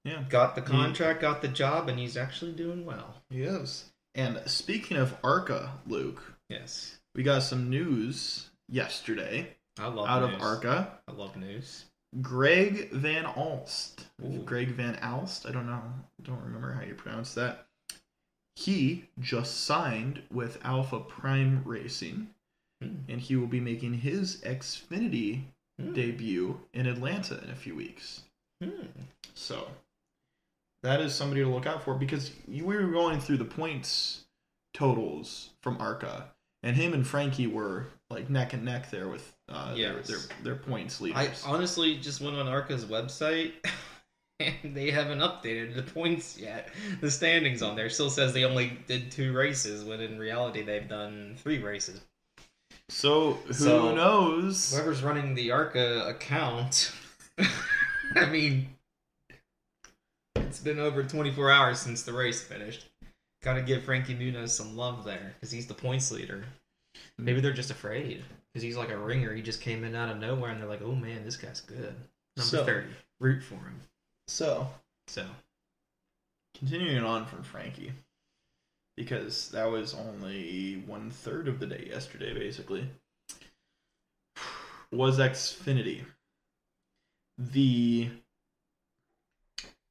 [0.03, 0.23] yeah.
[0.29, 3.15] Got the contract, got the job, and he's actually doing well.
[3.29, 3.85] He is.
[4.15, 10.35] And speaking of ARCA, Luke, Yes, we got some news yesterday I love out news.
[10.35, 10.99] of ARCA.
[11.07, 11.85] I love news.
[12.21, 14.05] Greg Van Alst.
[14.25, 14.41] Ooh.
[14.43, 15.45] Greg Van Alst.
[15.47, 15.81] I don't know.
[16.23, 17.67] Don't remember how you pronounce that.
[18.55, 22.29] He just signed with Alpha Prime Racing,
[22.81, 22.95] Hmm.
[23.07, 25.43] and he will be making his Xfinity
[25.79, 25.93] Hmm.
[25.93, 28.23] debut in Atlanta in a few weeks.
[28.61, 28.87] Hmm.
[29.35, 29.69] So
[30.83, 34.25] that is somebody to look out for because we were going through the points
[34.73, 36.31] totals from Arca,
[36.63, 40.07] and him and Frankie were like neck and neck there with uh, Yes.
[40.07, 43.53] their, their their points I honestly just went on Arca's website
[44.39, 46.69] and they haven't updated the points yet.
[47.01, 50.87] The standings on there still says they only did two races, when in reality they've
[50.87, 51.99] done three races.
[52.89, 54.71] so who So- knows?
[54.73, 56.91] Whoever's running the Arca account,
[58.15, 58.69] I mean,
[60.49, 62.87] it's been over 24 hours since the race finished.
[63.43, 66.43] Got to give Frankie Muniz some love there because he's the points leader.
[67.19, 69.33] Maybe they're just afraid because he's like a ringer.
[69.33, 71.95] He just came in out of nowhere and they're like, "Oh man, this guy's good."
[72.35, 72.87] Number So- 30.
[73.19, 73.79] Root for him.
[74.27, 74.67] So
[75.07, 75.25] So
[76.57, 77.93] continuing on from Frankie,
[78.97, 82.89] because that was only one third of the day yesterday, basically.
[84.91, 86.05] Was Xfinity
[87.37, 88.09] the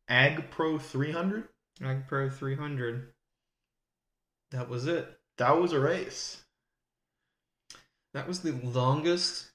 [0.08, 1.48] Ag Pro 300?
[1.82, 3.12] Ag Pro 300.
[4.50, 5.18] That was it.
[5.36, 6.42] That was a race.
[8.14, 9.50] That was the longest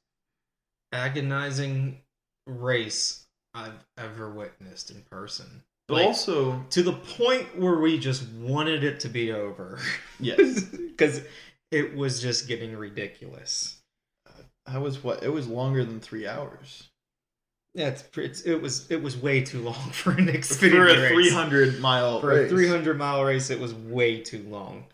[0.91, 2.01] agonizing
[2.45, 5.63] race I've ever witnessed in person.
[5.87, 9.79] But Like- also, To the point where we just wanted it to be over.
[10.19, 10.63] yes,
[10.93, 11.21] Because
[11.71, 13.81] it was just getting ridiculous.
[14.27, 16.89] Uh, that was what it was longer than three hours
[17.75, 21.01] Yeah, it's, it's it was it was way too long for an Xfinity for a
[21.01, 21.11] race.
[21.11, 22.51] 300 mile for race.
[22.51, 23.49] a 300 mile race.
[23.49, 24.85] It was way too long.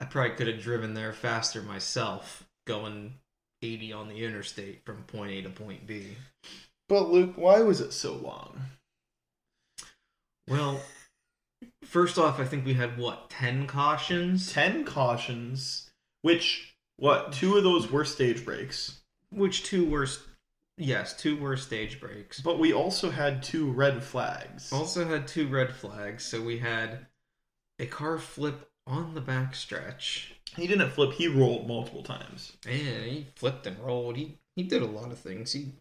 [0.00, 3.14] I probably could have driven there faster myself, going
[3.62, 6.16] 80 on the interstate from point A to point B.
[6.88, 8.60] But Luke, why was it so long?
[10.48, 10.80] Well,
[11.84, 15.90] first off, I think we had what 10 cautions, 10 cautions,
[16.22, 20.06] which what two of those were stage breaks, which two were
[20.76, 22.40] yes, two were stage breaks.
[22.40, 24.72] but we also had two red flags.
[24.72, 27.06] Also had two red flags, so we had
[27.78, 30.32] a car flip on the backstretch.
[30.56, 32.56] He didn't flip; he rolled multiple times.
[32.66, 34.16] And he flipped and rolled.
[34.16, 35.52] He he did a lot of things.
[35.52, 35.72] He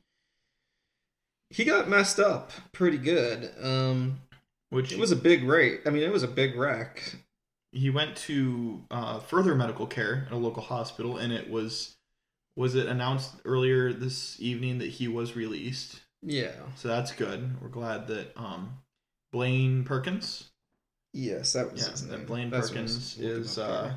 [1.50, 3.52] he got messed up pretty good.
[3.62, 4.22] Um,
[4.70, 5.82] Which it was a big rate.
[5.86, 7.18] I mean, it was a big wreck.
[7.72, 11.96] he went to uh, further medical care at a local hospital, and it was
[12.56, 16.02] was it announced earlier this evening that he was released.
[16.22, 16.52] Yeah.
[16.76, 17.62] So that's good.
[17.62, 18.78] We're glad that um,
[19.32, 20.52] Blaine Perkins,
[21.14, 22.26] Yes, that yeah, his that name.
[22.26, 23.94] Blaine That's was Perkins is uh,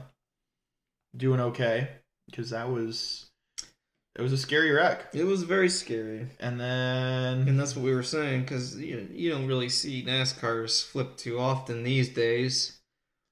[1.16, 1.88] doing okay
[2.27, 3.31] because that was
[4.14, 5.09] it was a scary wreck.
[5.14, 9.31] It was very scary, And then and that's what we were saying because you you
[9.31, 12.81] don't really see NASCARs flip too often these days,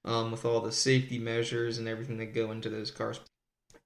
[0.04, 3.20] um, with all the safety measures and everything that go into those cars.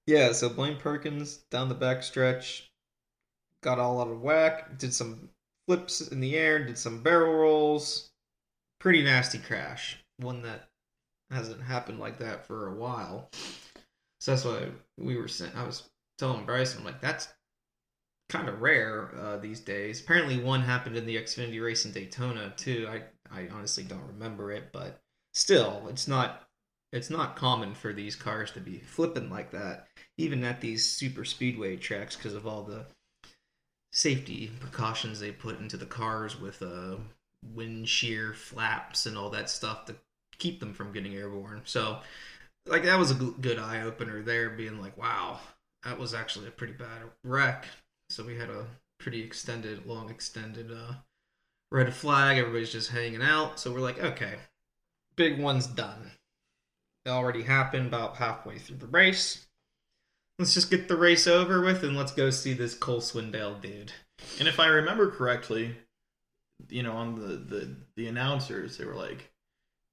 [0.08, 2.62] Yeah, so Blaine Perkins down the backstretch
[3.62, 5.28] got all out of whack, did some
[5.66, 8.08] flips in the air, did some barrel rolls.
[8.78, 9.98] Pretty nasty crash.
[10.16, 10.70] One that
[11.30, 13.28] hasn't happened like that for a while.
[14.18, 15.54] So that's why we were sent.
[15.54, 17.28] I was telling Bryson, I'm like, that's
[18.30, 20.00] kind of rare uh, these days.
[20.00, 22.88] Apparently, one happened in the Xfinity race in Daytona too.
[22.90, 25.02] I I honestly don't remember it, but
[25.34, 26.47] still, it's not
[26.92, 31.24] it's not common for these cars to be flipping like that, even at these super
[31.24, 32.86] speedway tracks, because of all the
[33.92, 36.96] safety precautions they put into the cars with uh,
[37.54, 39.94] wind shear flaps and all that stuff to
[40.38, 41.62] keep them from getting airborne.
[41.64, 41.98] So,
[42.66, 45.40] like that was a good eye opener there, being like, wow,
[45.84, 47.66] that was actually a pretty bad wreck.
[48.10, 48.66] So we had a
[48.98, 50.94] pretty extended, long extended uh,
[51.70, 52.38] red flag.
[52.38, 53.60] Everybody's just hanging out.
[53.60, 54.34] So we're like, okay,
[55.16, 56.10] big one's done.
[57.08, 59.46] Already happened about halfway through the race.
[60.38, 63.92] Let's just get the race over with and let's go see this Cole Swindell dude.
[64.38, 65.74] And if I remember correctly,
[66.68, 69.30] you know, on the, the, the announcers, they were like,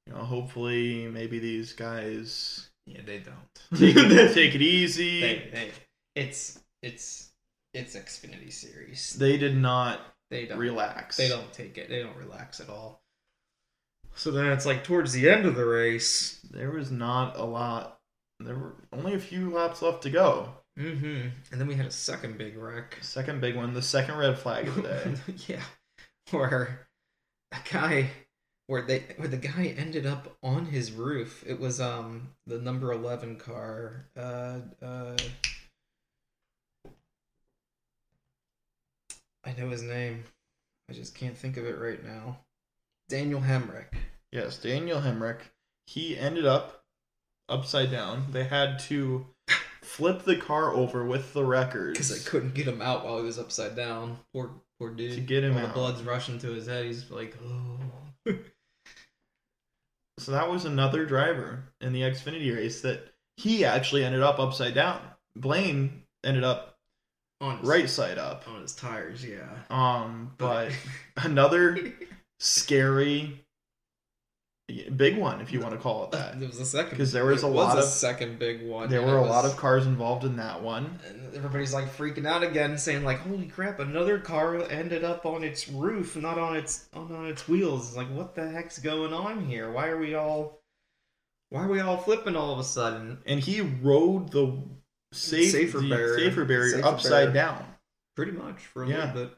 [0.05, 3.35] you know, hopefully maybe these guys Yeah, they don't.
[3.79, 5.21] take it, take it easy.
[5.21, 5.71] they, they,
[6.15, 7.31] it's it's
[7.73, 9.13] it's Xfinity series.
[9.13, 9.99] They did not
[10.29, 11.17] They don't relax.
[11.17, 11.89] They don't take it.
[11.89, 13.01] They don't relax at all.
[14.15, 16.39] So then it's like towards the end of the race.
[16.49, 17.99] There was not a lot.
[18.39, 20.49] There were only a few laps left to go.
[20.79, 21.29] Mm-hmm.
[21.51, 22.97] And then we had a second big wreck.
[23.01, 25.15] Second big one, the second red flag of the day.
[25.47, 25.63] yeah,
[26.31, 26.87] where
[27.51, 28.09] a guy,
[28.67, 31.43] where they, where the guy ended up on his roof.
[31.45, 34.05] It was um the number eleven car.
[34.17, 35.15] Uh, uh,
[39.45, 40.23] I know his name.
[40.89, 42.39] I just can't think of it right now.
[43.09, 43.87] Daniel Hemric.
[44.31, 45.39] yes, Daniel Hemric.
[45.87, 46.83] He ended up
[47.49, 48.27] upside down.
[48.31, 49.27] They had to
[49.81, 51.93] flip the car over with the wreckers.
[51.93, 54.17] Because I couldn't get him out while he was upside down.
[54.33, 55.13] Poor, poor dude.
[55.13, 55.67] To get him While out.
[55.69, 57.37] the blood's rushing to his head, he's like,
[58.27, 58.33] oh.
[60.17, 64.73] So that was another driver in the Xfinity race that he actually ended up upside
[64.73, 65.01] down.
[65.35, 66.77] Blaine ended up
[67.41, 68.47] on his, right side up.
[68.47, 69.43] on his tires, yeah.
[69.69, 70.71] Um, but
[71.17, 71.93] another
[72.39, 73.41] scary
[74.97, 76.39] big one, if you want to call it that.
[76.39, 78.89] There was a second because there was a lot a of- second big one.
[78.89, 80.99] There were a lot of cars involved in that one.
[81.07, 83.79] and everybody's like freaking out again, saying like, "Holy crap!
[83.79, 87.97] Another car ended up on its roof, not on its on, on its wheels." It's
[87.97, 89.71] like, what the heck's going on here?
[89.71, 90.61] Why are we all,
[91.51, 93.19] why are we all flipping all of a sudden?
[93.27, 94.57] And he rode the
[95.11, 96.17] safe, Safer barrier.
[96.17, 97.31] safer barrier Safer upside barrier.
[97.33, 97.65] down.
[98.15, 99.13] Pretty much for a Yeah.
[99.13, 99.37] little bit.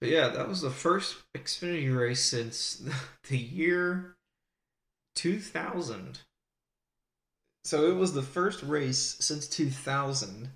[0.00, 2.82] But yeah, that was the first Xfinity race since
[3.28, 4.16] the year
[5.16, 6.20] 2000.
[7.64, 10.50] So it was the first race since 2000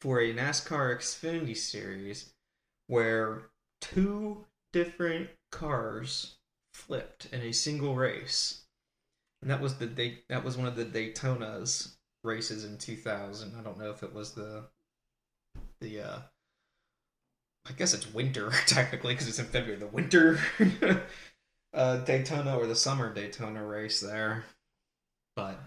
[0.00, 2.34] for a NASCAR Xfinity series
[2.88, 6.36] where two different cars
[6.74, 8.64] flipped in a single race.
[9.40, 13.54] And that was the day that was one of the Daytona's races in 2000.
[13.56, 14.64] I don't know if it was the
[15.80, 16.18] the uh
[17.68, 19.78] I guess it's winter technically because it's in February.
[19.78, 20.38] The winter
[21.74, 24.44] uh, Daytona or the summer Daytona race there,
[25.34, 25.58] but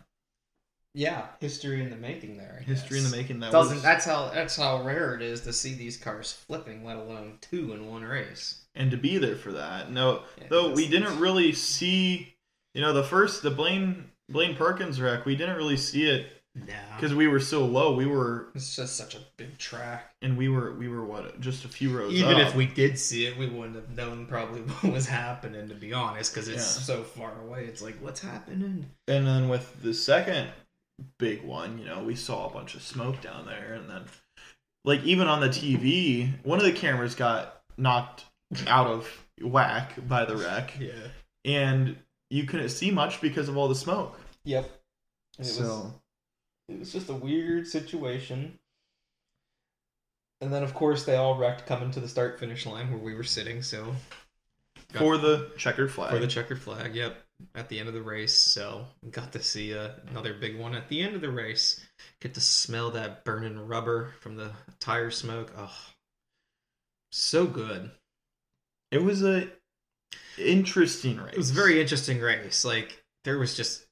[0.94, 2.58] yeah, history in the making there.
[2.60, 3.40] I History in the making.
[3.40, 6.84] That Doesn't was, that's how that's how rare it is to see these cars flipping,
[6.86, 8.66] let alone two in one race.
[8.76, 9.92] and to be there for that.
[9.92, 12.36] No, Yeah, though we didn't really see,
[12.74, 15.26] you know, the first the Blaine Blaine Perkins wreck.
[15.26, 16.37] We didn't really see it
[16.96, 17.96] because we were so low.
[17.96, 20.12] We were it's just such a big track.
[20.22, 22.14] and we were we were what just a few rows.
[22.14, 22.48] Even up.
[22.50, 25.68] if we did see it, we wouldn't have known probably what was happening.
[25.70, 26.84] To be honest, because it's Yeah.
[26.96, 27.66] so far away.
[27.66, 28.86] It's like, what's happening?
[29.08, 30.50] And then with the second
[31.20, 34.04] big one, you know, we saw a bunch of smoke down there, and then
[34.86, 38.26] like even on the TV, one of the cameras got knocked
[38.66, 39.08] out of
[39.42, 40.92] whack by the wreck, Yeah.
[41.46, 41.98] and
[42.30, 44.20] you couldn't see much because of all the smoke.
[44.46, 44.66] Yep.
[44.66, 45.94] It was so
[46.70, 48.60] it was just a weird situation.
[50.42, 53.16] And then of course they all wrecked coming to the start finish line where we
[53.16, 53.96] were sitting, so
[54.94, 57.18] for the checkered flag, for the checkered flag, yep.
[57.54, 60.90] At the end of the race, so got to see uh, another big one at
[60.90, 61.80] the end of the race.
[62.20, 65.52] Get to smell that burning rubber from the tire smoke.
[65.56, 65.78] Oh,
[67.12, 67.92] so good.
[68.92, 69.50] it was a
[70.40, 71.34] interesting race.
[71.34, 72.66] It was a very interesting race.
[72.66, 73.86] Like there was just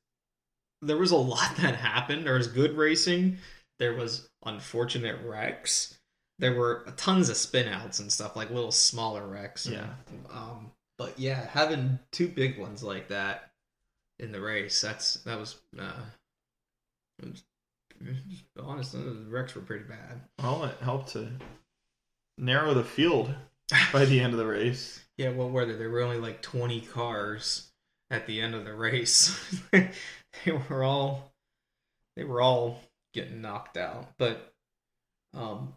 [0.81, 2.25] there was a lot that happened.
[2.25, 3.37] There was good racing.
[3.79, 5.97] There was unfortunate wrecks.
[6.39, 9.65] There were tons of spinouts and stuff, like little smaller wrecks.
[9.65, 9.87] and, Yeah.
[10.29, 10.71] Um.
[10.97, 13.51] But yeah, having two big ones like that
[14.19, 15.55] in the race, that's that was.
[15.77, 15.91] Uh,
[17.21, 17.43] was,
[18.61, 20.21] honestly, the wrecks were pretty bad.
[20.41, 21.31] well, it helped to
[22.37, 23.33] narrow the field
[23.91, 25.01] by the end of the race.
[25.17, 25.77] Yeah, what were there?
[25.77, 27.71] There were only like 20 cars
[28.11, 29.61] at the end of the race.
[30.45, 31.33] they were all
[32.15, 32.81] they were all
[33.13, 34.09] getting knocked out.
[34.17, 34.53] But
[35.33, 35.73] um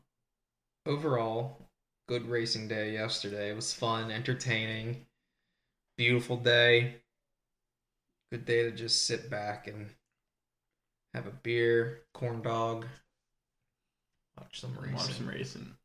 [0.86, 1.68] overall,
[2.08, 3.50] good racing day yesterday.
[3.50, 5.06] It was fun, entertaining,
[5.96, 6.96] beautiful day.
[8.32, 9.88] Good day to just sit back and
[11.14, 12.86] have a beer, corn dog,
[14.38, 14.94] watch some racing.
[14.96, 15.77] Watch some racing.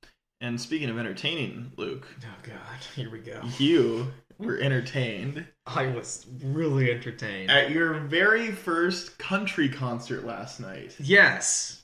[0.44, 2.58] And speaking of entertaining, Luke, Oh god,
[2.98, 3.42] here we go.
[3.58, 7.50] you were entertained I was really entertained.
[7.50, 10.98] at your very first country concert last night.
[11.00, 11.84] Yes.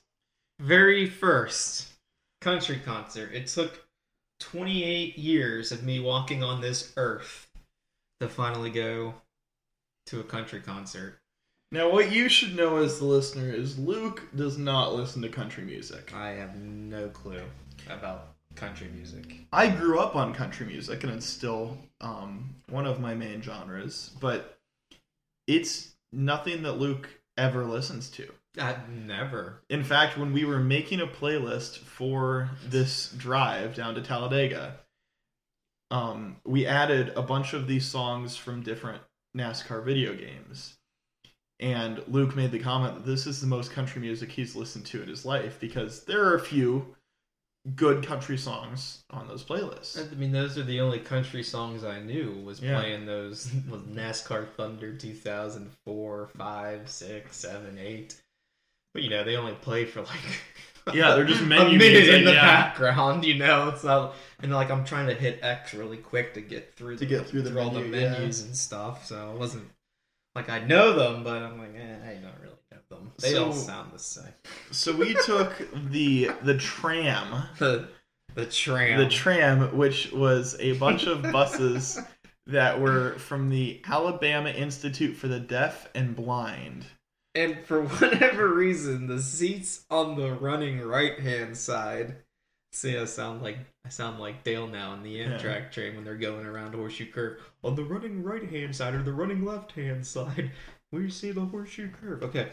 [0.60, 1.88] Very first
[2.42, 3.32] country concert.
[3.34, 3.86] It took
[4.42, 7.48] 28 years of me walking on this earth
[8.20, 9.14] to finally go
[10.08, 11.18] to a country concert.
[11.72, 15.64] Now, what you should know as the listener is Luke does not listen to country
[15.64, 16.12] music.
[16.14, 17.44] I have no clue
[17.90, 19.38] about country music.
[19.52, 24.12] I grew up on country music, and it's still um, one of my main genres,
[24.20, 24.60] but
[25.48, 28.32] it's nothing that Luke ever listens to.
[28.60, 29.62] I never.
[29.70, 34.78] In fact, when we were making a playlist for this drive down to Talladega,
[35.92, 39.02] um, we added a bunch of these songs from different
[39.36, 40.76] NASCAR video games.
[41.60, 45.02] And Luke made the comment that this is the most country music he's listened to
[45.02, 46.96] in his life because there are a few
[47.76, 50.12] good country songs on those playlists.
[50.12, 52.32] I mean, those are the only country songs I knew.
[52.44, 52.80] Was Yeah.
[52.80, 58.22] playing those was NASCAR Thunder 2004, 5, 6, 7, 8.
[58.94, 60.42] But you know, they only play for like
[60.94, 62.42] Yeah, they're just a menu minute music, in the yeah.
[62.42, 63.24] background.
[63.24, 66.74] You know, it's not and like I'm trying to hit X really quick to get
[66.76, 68.12] through To get through the all the menu, yeah.
[68.14, 69.06] menus and stuff.
[69.06, 69.70] So it wasn't
[70.36, 72.49] like I know them, but I'm like, eh, I don't really
[73.18, 74.34] They all So- sound the same.
[74.72, 75.54] So we took
[75.92, 77.88] the the tram The
[78.36, 79.00] the tram.
[79.00, 82.00] the tram, which was a bunch of buses
[82.48, 86.86] that were from the Alabama Institute for the Deaf and Blind.
[87.36, 92.18] And for whatever reason, the seats on the running right hand side.
[92.72, 96.16] See, I sound like I sound like Dale now in the Amtrak train when they're
[96.16, 97.40] going around Horseshoe Curve.
[97.64, 100.52] On the running right hand side or the running left hand side,
[100.92, 102.24] we see the Horseshoe Curve.
[102.24, 102.50] Okay,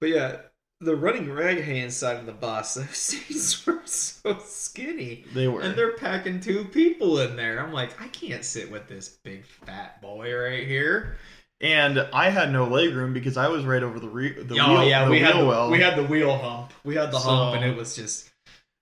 [0.00, 0.36] but yeah,
[0.80, 5.24] the running right hand side of the bus, those seats were so skinny.
[5.34, 5.60] They were.
[5.60, 7.60] And they're packing two people in there.
[7.60, 11.16] I'm like, I can't sit with this big fat boy right here.
[11.60, 14.72] And I had no leg room because I was right over the re- the oh
[14.72, 15.70] wheel, yeah, the we had the, well.
[15.70, 16.74] we had the wheel hump.
[16.84, 18.30] We had the hump, and it was just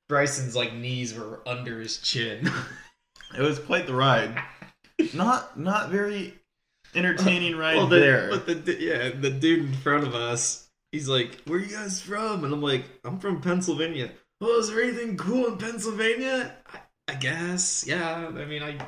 [0.09, 2.51] Bryson's like knees were under his chin.
[3.37, 4.41] It was quite the ride.
[5.13, 6.35] Not not very
[6.95, 8.31] entertaining ride well, the, there.
[8.31, 12.01] but the yeah, the dude in front of us, he's like, "Where are you guys
[12.01, 16.55] from?" And I'm like, "I'm from Pennsylvania." Oh, is there anything cool in Pennsylvania?
[16.73, 16.79] I,
[17.09, 18.29] I guess, yeah.
[18.29, 18.79] I mean, I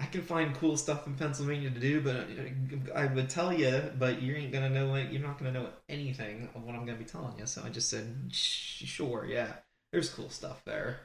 [0.00, 3.90] I can find cool stuff in Pennsylvania to do, but uh, I would tell you,
[3.98, 5.12] but you ain't gonna know it.
[5.12, 7.46] You're not gonna know anything of what I'm gonna be telling you.
[7.46, 9.52] So I just said, "Sure, yeah."
[9.92, 11.00] There's cool stuff there.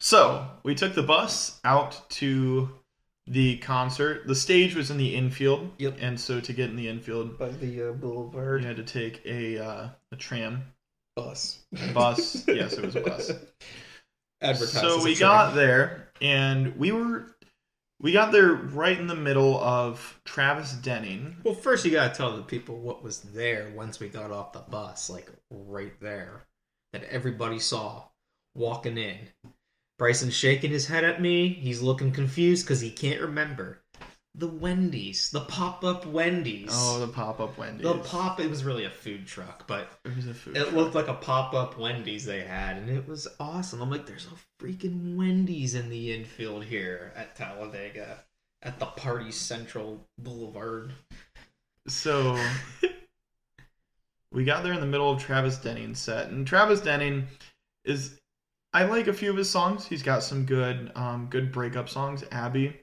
[0.00, 2.70] So we took the bus out to
[3.26, 4.26] the concert.
[4.26, 5.70] The stage was in the infield.
[5.78, 5.98] Yep.
[6.00, 9.22] And so to get in the infield, By the uh, boulevard you had to take
[9.24, 10.64] a uh, a tram.
[11.16, 11.60] bus.
[11.94, 12.46] Bus.
[12.48, 13.30] Yes, it was a bus.
[14.42, 17.26] Advertised so we got there, and we were
[18.00, 21.36] we got there right in the middle of Travis Denning.
[21.44, 24.60] Well, first you gotta tell the people what was there once we got off the
[24.60, 26.46] bus, like right there,
[26.94, 28.04] that everybody saw
[28.54, 29.18] walking in.
[30.00, 31.50] Bryson shaking his head at me.
[31.50, 33.82] He's looking confused because he can't remember
[34.34, 36.70] the Wendy's, the pop-up Wendy's.
[36.72, 37.82] Oh, the pop up Wendy's.
[37.86, 38.40] the pop.
[38.40, 40.56] It was really a food truck, but It was a food.
[40.56, 40.72] it truck.
[40.72, 43.82] looked like a pop-up Wendy's they had, and it was awesome.
[43.82, 48.24] I'm like, there's a freaking Wendy's in the infield here at Talladega,
[48.62, 50.94] at the Party Central Boulevard.
[51.88, 52.42] So
[54.32, 57.26] we got there in the middle of Travis Denning's set, and Travis Denning
[57.84, 58.19] is
[58.72, 59.86] I like a few of his songs.
[59.86, 62.24] He's got some good um good breakup songs.
[62.30, 62.80] Abby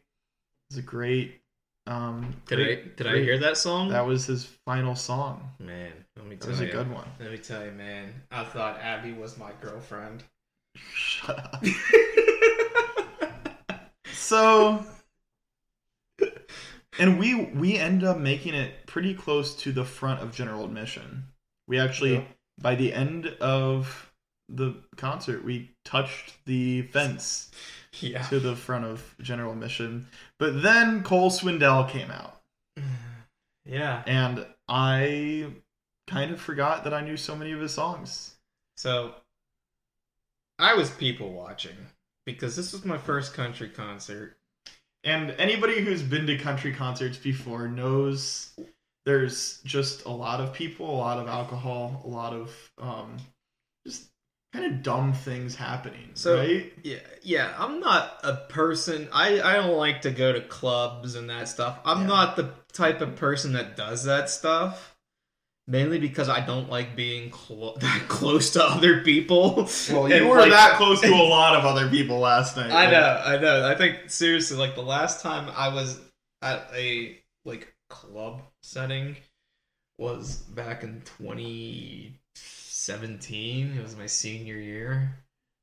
[0.71, 1.39] is a great
[1.86, 3.89] um Did great- I did I hear that song?
[3.89, 5.52] that was his final song.
[5.60, 7.08] man, let me That tell was a good one.
[7.19, 8.13] Let me tell you, man.
[8.32, 10.23] I thought Abby was my girlfriend.
[10.93, 11.63] Shut up.
[14.13, 14.84] So
[17.00, 21.23] and we we end up making it pretty close to the front of general admission.
[21.67, 22.23] We actually Yeah.
[22.60, 24.12] by the end of
[24.50, 27.50] the concert we touched the fence
[28.00, 28.21] yeah.
[28.23, 30.08] to the front of general admission.
[30.38, 32.41] But then Cole Swindell came out
[33.65, 34.04] Yeah.
[34.06, 35.47] and I
[36.08, 38.36] kind of forgot that I knew so many of his songs.
[38.76, 39.13] So
[40.60, 41.76] I was people watching
[42.26, 44.38] because this was my first country concert.
[45.04, 48.52] And anybody who's been to country concerts before knows
[49.06, 53.15] there's just a lot of people, a lot of alcohol, a lot of um,
[53.85, 54.10] just
[54.58, 56.10] kind of dumb things happening.
[56.14, 56.72] So- right?
[56.84, 57.54] Yeah, yeah.
[57.58, 59.08] I'm not a person.
[59.14, 61.80] I I don't like to go to clubs and that stuff.
[61.86, 62.08] I'm Yeah.
[62.08, 64.94] not the type of person that does that stuff.
[65.70, 69.68] Mainly because I don't like being clo- that close to other people.
[69.92, 72.72] Well, you were like- that close to a lot of other people last night.
[72.72, 73.68] I know, I know.
[73.70, 76.00] I think seriously, like the last time I was
[76.42, 79.18] at a like club setting
[80.00, 81.02] was back in
[82.88, 83.77] 2017.
[83.77, 85.13] It was my senior year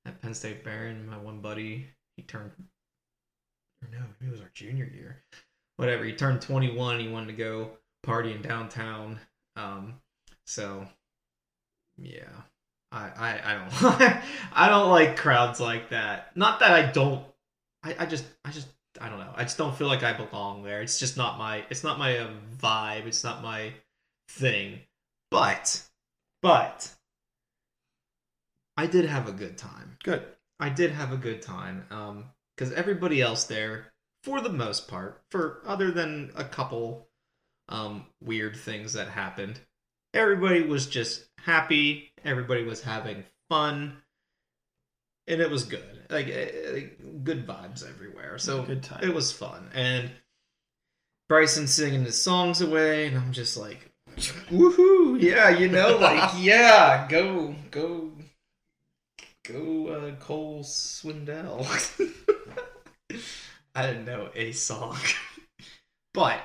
[0.05, 1.09] at Penn State Behrend.
[1.09, 2.51] My one buddy, he turned,
[3.81, 5.22] or no, it was our junior year.
[5.77, 6.05] Whatever.
[6.05, 7.01] He turned 21.
[7.01, 7.70] He wanted to go
[8.07, 9.18] partying downtown
[9.57, 9.95] Um,
[10.47, 10.87] so
[11.97, 12.29] yeah,
[12.93, 14.22] I I, I don't
[14.53, 16.37] I don't like crowds like that.
[16.37, 17.25] Not that I don't.
[17.83, 18.68] I, I just I just
[19.01, 19.33] I don't know.
[19.35, 20.83] I just don't feel like I belong there.
[20.83, 23.07] It's just not my it's not my um, vibe.
[23.07, 23.72] It's not my
[24.29, 24.81] thing.
[25.31, 25.83] But
[26.43, 26.95] but
[28.77, 29.97] I did have a good time.
[30.03, 30.22] Good.
[30.61, 31.85] I did have a good time.
[31.91, 32.25] Um,
[32.57, 37.09] because everybody else there, for the most part, for other than a couple
[37.68, 39.59] um weird things that happened,
[40.12, 42.12] everybody was just happy.
[42.25, 43.97] Everybody was having fun,
[45.27, 46.05] and it was good.
[46.11, 48.39] Like, eh, like good vibes everywhere.
[48.39, 49.01] So Good time.
[49.03, 50.11] it was fun, and
[51.29, 53.91] Bryson singing his songs away, and I'm just like,
[54.51, 55.20] woohoo!
[55.20, 58.12] Yeah, you know, like yeah, go go
[59.45, 61.67] go uh, Cole Swindell.
[63.75, 64.99] I didn't know a song,
[66.15, 66.41] but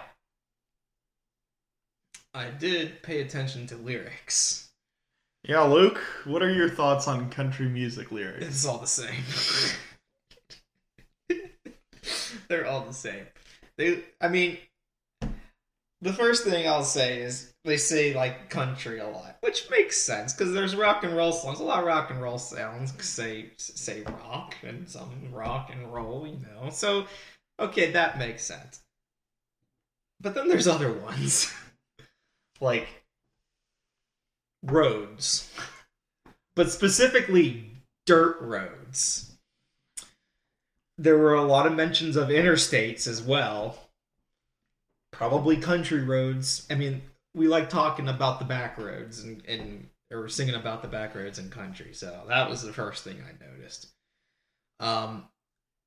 [2.34, 4.70] I did pay attention to lyrics.
[5.44, 8.46] Yeah, Luke, what are your thoughts on country music lyrics?
[8.46, 9.24] It's all the same.
[12.50, 13.26] They're all the same.
[13.78, 14.58] They, I mean,
[16.02, 20.34] the first thing I'll say is they say like country a lot, which makes sense
[20.34, 21.60] because there's rock and roll songs.
[21.60, 26.26] A lot of rock and roll sounds say say rock and some rock and roll,
[26.26, 26.70] you know.
[26.70, 27.06] So,
[27.60, 28.82] okay, that makes sense.
[30.22, 31.54] But then there's other ones,
[32.62, 32.88] like
[34.64, 35.52] roads,
[36.56, 37.72] but specifically
[38.06, 39.38] dirt roads.
[40.98, 43.89] There were a lot of mentions of interstates as well.
[45.12, 46.66] Probably country roads.
[46.70, 47.02] I mean,
[47.36, 51.40] we like talking about the back roads and, and or singing about the back roads
[51.40, 51.94] and country.
[51.94, 53.88] So that was the first thing I noticed.
[54.80, 55.28] Um,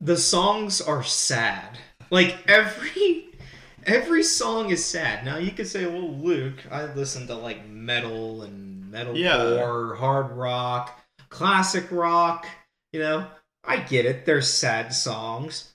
[0.01, 1.79] the songs are sad.
[2.11, 3.29] Like every
[3.87, 5.25] every song is sad.
[5.25, 9.97] Now you could say, well, Luke, I listen to like metal and metal Yeah.
[9.97, 11.01] hard rock,
[11.31, 12.47] classic rock.
[12.93, 13.27] You know,
[13.65, 14.27] I get it.
[14.27, 15.73] They're sad songs,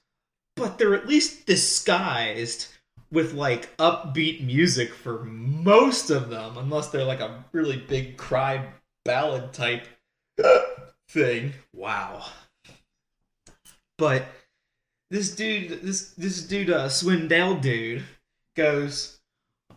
[0.56, 2.68] but they're at least disguised
[3.12, 8.68] with like upbeat music for most of them, unless they're like a really big cry
[9.06, 9.88] ballad type
[11.10, 11.54] thing.
[11.74, 12.26] Wow.
[13.98, 14.26] But
[15.10, 18.04] this dude, this this dude, uh, Swindell dude,
[18.56, 19.20] goes,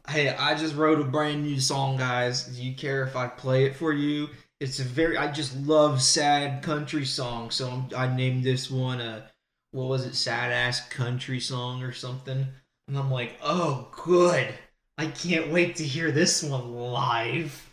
[0.08, 2.44] "Hey, I just wrote a brand new song, guys.
[2.44, 4.28] Do you care if I play it for you?
[4.58, 9.00] It's a very, I just love sad country songs, so I'm, I named this one
[9.00, 9.30] a,
[9.70, 12.46] what was it, sad ass country song or something."
[12.90, 14.52] And I'm like, "Oh, good!
[14.98, 17.72] I can't wait to hear this one live."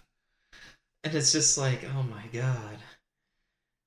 [1.03, 2.77] And it's just like, oh my god,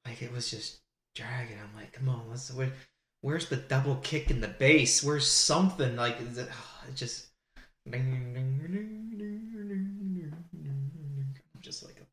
[0.04, 0.80] like it was just
[1.14, 1.56] dragging.
[1.56, 2.72] I'm like, come on, let's where,
[3.20, 5.04] where's the double kick in the bass?
[5.04, 6.34] Where's something like it
[6.96, 7.28] just
[7.86, 8.10] I'm
[11.60, 12.04] just like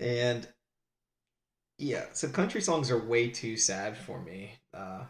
[0.00, 0.48] and
[1.78, 4.54] yeah, so country songs are way too sad for me.
[4.74, 5.04] Uh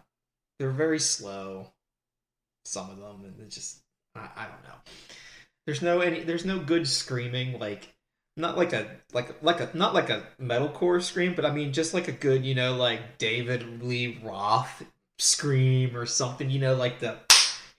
[0.59, 1.73] they're very slow
[2.65, 3.81] some of them and it just
[4.15, 4.79] I, I don't know.
[5.67, 7.95] There's no any there's no good screaming like
[8.37, 11.95] not like a like like a not like a metalcore scream, but I mean just
[11.95, 14.85] like a good, you know, like David Lee Roth
[15.19, 17.17] scream or something, you know, like the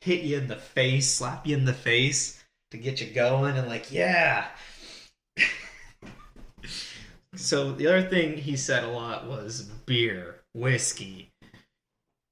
[0.01, 3.67] hit you in the face, slap you in the face to get you going and
[3.67, 4.47] like, yeah.
[7.35, 11.31] so the other thing he said a lot was beer, whiskey,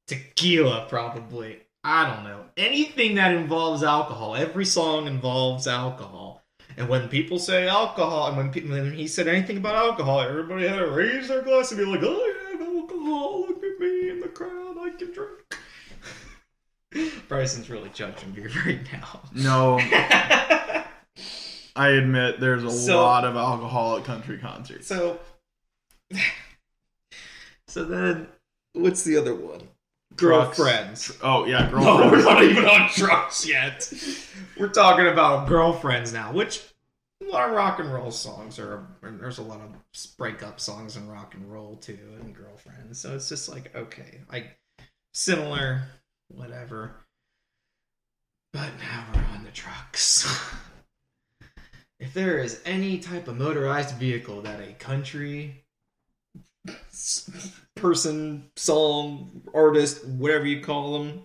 [0.08, 1.60] tequila probably.
[1.84, 2.46] I don't know.
[2.58, 4.36] Anything that involves alcohol.
[4.36, 6.42] Every song involves alcohol.
[6.78, 10.68] And when people say alcohol, and when, pe- when he said anything about alcohol, everybody
[10.68, 13.42] had to raise their glass and be like, I have alcohol.
[13.48, 14.78] Look at me in the crowd.
[14.80, 15.58] I can drink.
[17.28, 19.22] Bryson's really judging me right now.
[19.34, 19.78] No,
[21.78, 24.88] I admit there's a So- lot of alcohol at country concerts.
[24.88, 25.20] so,
[27.68, 28.28] so then,
[28.74, 29.62] what's the other one?
[30.18, 30.58] Trucks.
[30.58, 31.18] Girlfriends.
[31.22, 31.86] Oh yeah, girlfriends.
[31.86, 33.92] No, we're not even on trucks yet.
[34.58, 36.64] We're talking about girlfriends now, which
[37.22, 38.88] a lot of rock and roll songs are.
[39.02, 39.72] There's a lot of
[40.18, 43.00] breakup songs in rock and roll too, and girlfriends.
[43.00, 44.58] So it's just like okay, like
[45.14, 45.84] similar,
[46.30, 46.96] whatever.
[48.54, 50.26] But now we're on the trucks.
[52.00, 55.65] if there is any type of motorized vehicle that a country
[57.76, 61.24] person, song, artist, whatever you call them,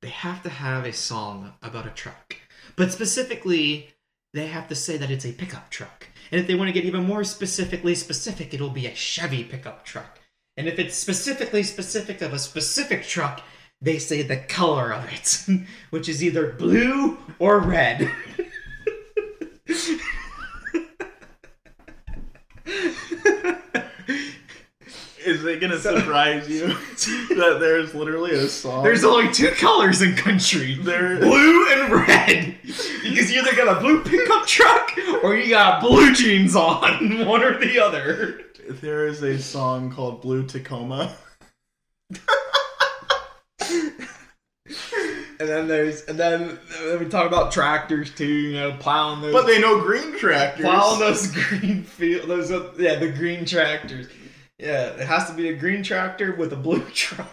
[0.00, 2.36] they have to have a song about a truck.
[2.76, 3.90] But specifically,
[4.34, 6.06] they have to say that it's a pickup truck.
[6.30, 9.84] And if they want to get even more specifically specific, it'll be a Chevy pickup
[9.84, 10.20] truck.
[10.56, 13.42] And if it's specifically specific of a specific truck,
[13.80, 15.46] they say the color of it,
[15.90, 18.10] which is either blue or red.
[25.38, 26.66] Is it gonna surprise you
[27.36, 28.82] that there's literally a song?
[28.82, 30.74] There's only two colors in country.
[30.74, 32.56] There- blue and red.
[32.62, 37.44] Because you either got a blue pickup truck or you got blue jeans on, one
[37.44, 38.40] or the other.
[38.80, 41.14] there is a song called Blue Tacoma.
[45.40, 46.58] And then there's and then,
[46.98, 50.64] we talk about tractors too, you know, plowing those But they know green tractors.
[50.66, 54.08] plowing those green field those yeah, the green tractors.
[54.58, 57.28] Yeah, it has to be a green tractor with a blue truck.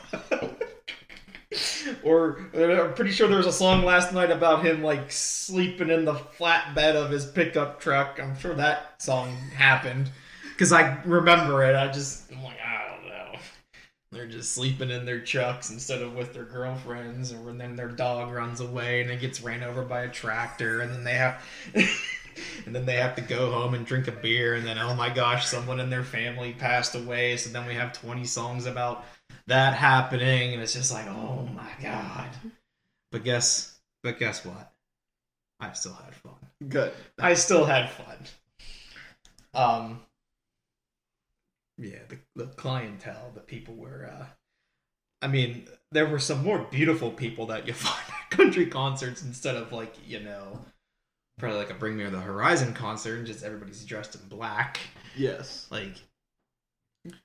[2.04, 6.06] or I'm pretty sure there was a song last night about him like sleeping in
[6.06, 8.20] the flatbed of his pickup truck.
[8.22, 10.12] I'm sure that song happened
[10.50, 11.76] because I remember it.
[11.76, 13.40] I just I'm like I don't know.
[14.12, 18.32] They're just sleeping in their trucks instead of with their girlfriends, or then their dog
[18.32, 21.42] runs away and it gets ran over by a tractor, and then they have.
[22.66, 25.10] and then they have to go home and drink a beer and then oh my
[25.10, 27.38] gosh someone in their family passed away.
[27.38, 29.06] So then we have 20 songs about
[29.48, 32.30] that happening and it's just like oh my god.
[33.12, 34.72] But guess but guess what?
[35.60, 36.34] I still had fun.
[36.68, 36.94] Good.
[37.20, 38.18] i still had fun.
[39.54, 40.02] Um
[41.78, 44.26] yeah the, the clientele the people were uh
[45.22, 49.56] i mean there were some more beautiful people that you find at country concerts instead
[49.56, 50.60] of like you know
[51.38, 54.80] probably like a Bring Me the Horizon concert, and just everybody's dressed in black.
[55.16, 55.68] Yes.
[55.70, 55.96] Like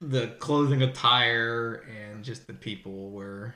[0.00, 3.54] the clothing attire and just the people were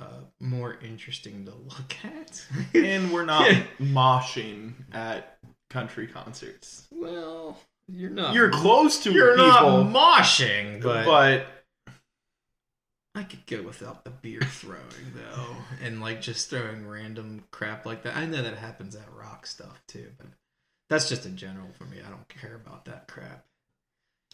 [0.00, 2.44] uh, more interesting to look at.
[2.74, 5.38] And we're not moshing at
[5.70, 6.86] country concerts.
[6.90, 7.58] well,
[7.88, 8.34] you're not.
[8.34, 11.46] You're close to You're people, not moshing, but, but
[13.18, 18.02] I could go without the beer throwing though, and like just throwing random crap like
[18.04, 18.16] that.
[18.16, 20.28] I know that happens at rock stuff too, but
[20.88, 21.98] that's just in general for me.
[22.06, 23.44] I don't care about that crap.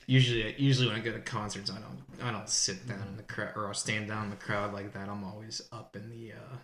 [0.06, 3.22] Usually, usually when I go to concerts, I don't, I don't sit down in the
[3.22, 5.08] crowd or I'll stand down in the crowd like that.
[5.08, 6.56] I'm always up in the uh,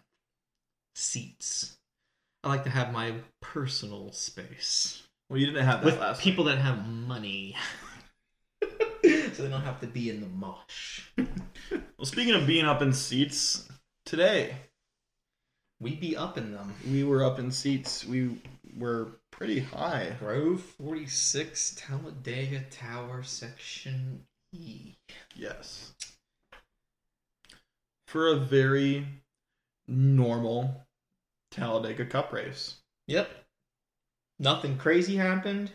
[0.94, 1.78] seats.
[2.44, 6.44] I like to have my personal space well, you didn't have that with last people
[6.44, 7.54] that have money,
[9.40, 11.02] so they don't have to be in the mosh.
[11.70, 13.68] Well, speaking of being up in seats,
[14.06, 14.56] today
[15.80, 16.72] We be up in them.
[16.90, 18.06] we were up in seats.
[18.06, 18.40] We
[18.76, 20.16] were pretty high.
[20.18, 24.94] Grove 46, Talladega Tower, Section E.
[25.34, 25.92] Yes.
[28.06, 29.06] For a very
[29.86, 30.86] normal
[31.50, 32.76] Talladega Cup race.
[33.08, 33.30] Yep.
[34.38, 35.70] Nothing crazy happened.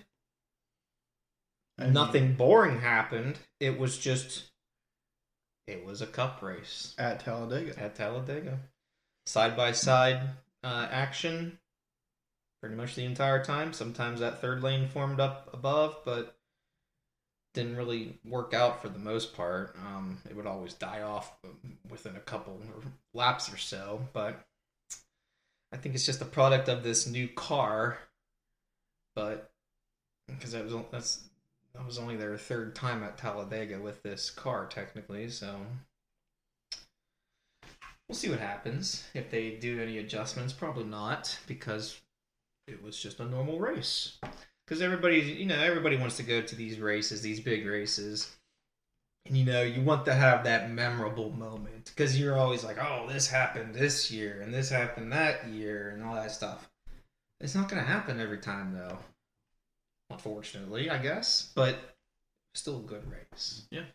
[1.78, 3.38] I mean, Nothing boring happened.
[3.60, 4.44] It was just.
[5.68, 7.80] It was a cup race at Talladega.
[7.82, 8.60] at Talladega.
[9.26, 10.22] Side by side
[10.64, 11.58] uh, action
[12.62, 13.74] pretty much the entire time.
[13.74, 16.36] Sometimes that third lane formed up above, but
[17.54, 19.76] didn't really work out for the most part.
[19.86, 21.32] Um, it would always die off
[21.90, 22.60] within a couple
[23.14, 24.46] laps or so, but
[25.72, 28.00] I think it's just a product of this new car.
[29.16, 29.52] But
[30.28, 31.24] because that was that's
[31.76, 35.58] that was only their third time at Talladega with this car, technically, so
[38.08, 40.54] we'll see what happens if they do any adjustments.
[40.54, 42.00] Probably not, because
[42.68, 44.18] it was just a normal race.
[44.66, 48.36] Because everybody, you know, everybody wants to go to these races, these big races,
[49.26, 53.08] and you know, you want to have that memorable moment because you're always like, "Oh,
[53.08, 56.70] this happened this year, and this happened that year, and all that stuff."
[57.40, 59.00] It's not going to happen every time, though.
[60.10, 61.96] Unfortunately, I guess, but
[62.54, 63.68] still a good race.
[63.72, 63.86] Yeah.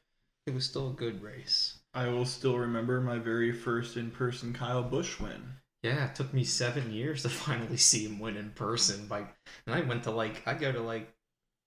[0.46, 1.78] it was still a good race.
[1.94, 5.42] I will still remember my very first in person Kyle Busch win.
[5.82, 9.06] Yeah, it took me seven years to finally see him win in person.
[9.06, 9.24] By
[9.66, 11.12] and I went to like I go to like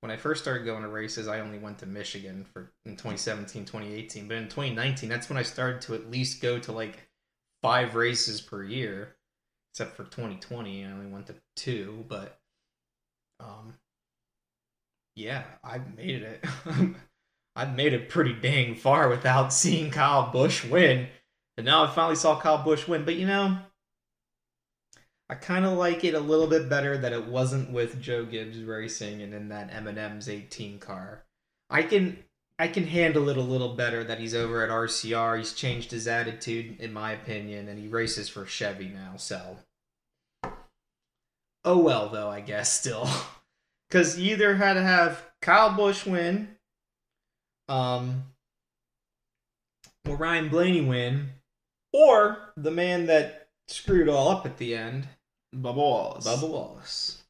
[0.02, 3.64] when I first started going to races, I only went to Michigan for in 2017,
[3.64, 4.28] 2018.
[4.28, 7.08] But in 2019, that's when I started to at least go to like
[7.62, 9.16] five races per year.
[9.72, 12.04] Except for 2020, I only went to two.
[12.10, 12.38] But
[13.40, 13.76] um,
[15.16, 16.46] yeah, I've made it.
[17.56, 21.08] I've made it pretty dang far without seeing Kyle Busch win.
[21.58, 23.06] And now I finally saw Kyle Busch win.
[23.06, 23.58] But you know,
[25.30, 28.62] I kind of like it a little bit better that it wasn't with Joe Gibbs
[28.62, 31.26] racing and in that M&M's 18 car.
[31.70, 32.24] I can
[32.60, 35.38] I can handle it a little better that he's over at RCR.
[35.38, 39.14] He's changed his attitude, in my opinion, and he races for Chevy now.
[39.18, 39.58] So,
[41.66, 43.10] oh well, though I guess still,
[43.94, 46.48] because you either had to have Kyle Busch win,
[47.70, 48.24] um,
[50.10, 51.30] or Ryan Blaney win,
[51.94, 55.08] or the man that screwed all up at the end,
[55.56, 56.26] Bubba Wallace.
[56.26, 57.22] Bubba Wallace.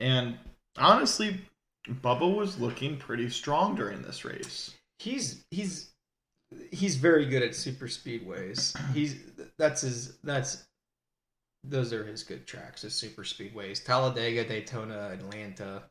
[0.00, 0.36] And
[0.76, 1.40] honestly,
[1.88, 4.74] Bubba was looking pretty strong during this race.
[4.98, 5.92] He's he's
[6.72, 8.76] he's very good at super speedways.
[8.92, 9.16] He's
[9.56, 10.66] that's his that's
[11.62, 13.84] those are his good tracks, his super speedways.
[13.84, 15.84] Talladega, Daytona, Atlanta.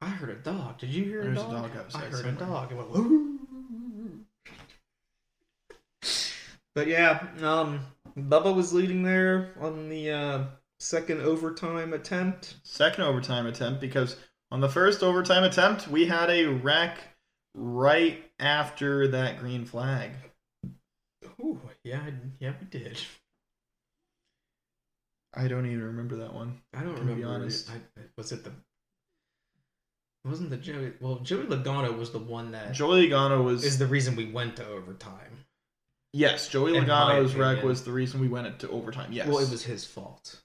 [0.00, 0.78] I heard a dog.
[0.78, 1.72] Did you hear There's a a dog?
[1.72, 2.34] dog outside I heard somewhere.
[2.34, 2.72] a dog.
[2.72, 2.90] It went.
[2.90, 4.20] "Woo."
[6.74, 7.80] But yeah, um,
[8.18, 10.44] Bubba was leading there on the uh,
[10.78, 12.56] second overtime attempt.
[12.64, 14.16] Second overtime attempt because
[14.50, 16.98] on the first overtime attempt, we had a wreck
[17.54, 20.10] right after that green flag.
[21.40, 23.00] Ooh, yeah, yeah, we did.
[25.32, 26.60] I don't even remember that one.
[26.74, 27.28] I don't To be remember.
[27.28, 27.70] honest.
[27.70, 27.80] I,
[28.18, 28.52] was it the?
[30.26, 30.92] It wasn't the Joey?
[31.00, 34.56] Well, Joey Logano was the one that Joey Logano was is the reason we went
[34.56, 35.44] to overtime.
[36.12, 36.48] yes.
[36.48, 39.12] Joey in Logano's wreck was the reason we went into overtime.
[39.12, 39.28] Yes.
[39.28, 40.40] Well, it was his fault.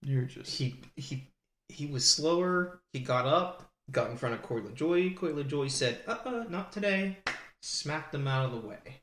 [0.00, 1.26] You're just He he
[1.68, 2.80] he was slower.
[2.92, 5.16] He got up, got in front of Corey LaJoie.
[5.16, 7.18] Corey LaJoie said, "Uh, uh not today."
[7.62, 9.00] Smacked him out of the way.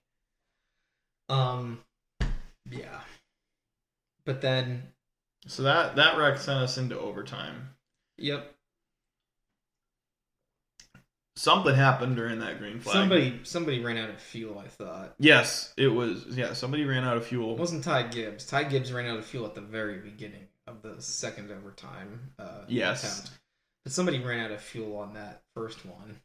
[1.27, 1.79] Um,
[2.69, 3.01] yeah.
[4.25, 4.83] But then,
[5.47, 7.75] so that that wreck sent us into overtime.
[8.21, 8.53] Yep.
[11.35, 12.93] Something happened during that green flag.
[12.93, 14.59] Somebody somebody ran out of fuel.
[14.59, 15.15] I thought.
[15.19, 16.25] Yes, it was.
[16.27, 17.53] Yeah, somebody ran out of fuel.
[17.53, 18.45] It wasn't Ty Gibbs.
[18.45, 22.63] Ty Gibbs ran out of fuel at the very beginning of the second overtime uh,
[22.67, 23.03] Yes.
[23.03, 23.39] attempt.
[23.85, 26.19] But somebody ran out of fuel on that first one.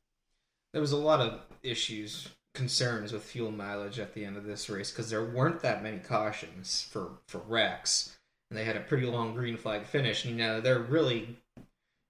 [0.72, 4.68] There was a lot of issues, concerns with fuel mileage at the end of this
[4.68, 8.16] race because there weren't that many cautions for, for wrecks.
[8.50, 10.24] And they had a pretty long green flag finish.
[10.24, 11.36] And, you know, they're really.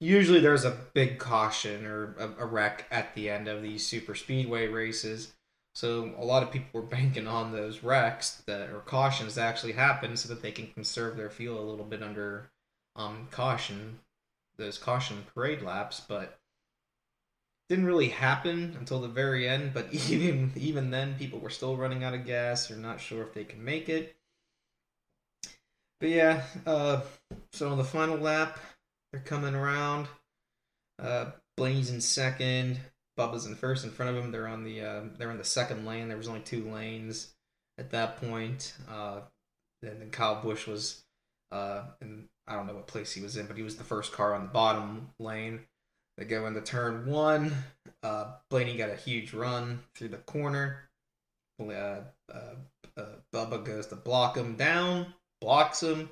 [0.01, 4.15] Usually there's a big caution or a, a wreck at the end of these super
[4.15, 5.33] speedway races.
[5.75, 9.73] So a lot of people were banking on those wrecks that or cautions to actually
[9.73, 12.51] happen so that they can conserve their fuel a little bit under
[12.97, 13.99] um caution,
[14.57, 16.39] those caution parade laps, but
[17.69, 22.05] didn't really happen until the very end, but even even then people were still running
[22.05, 24.17] out of gas or not sure if they can make it.
[26.01, 27.01] But yeah, uh
[27.53, 28.59] so on the final lap,
[29.15, 30.09] they're coming around.
[31.01, 32.81] Uh Blaney's in second,
[33.17, 34.33] Bubba's in first in front of him.
[34.33, 36.09] They're on the uh, they're in the second lane.
[36.09, 37.33] There was only two lanes
[37.79, 38.75] at that point.
[38.91, 39.21] Uh,
[39.83, 41.05] and then Kyle Busch was
[41.53, 44.13] uh, in I don't know what place he was in, but he was the first
[44.13, 45.61] car on the bottom lane.
[46.19, 47.55] They go into turn one.
[48.03, 50.89] Uh, Blaney got a huge run through the corner.
[51.61, 52.01] Uh,
[52.33, 52.55] uh,
[52.97, 56.09] uh, Bubba goes to block him down, blocks him.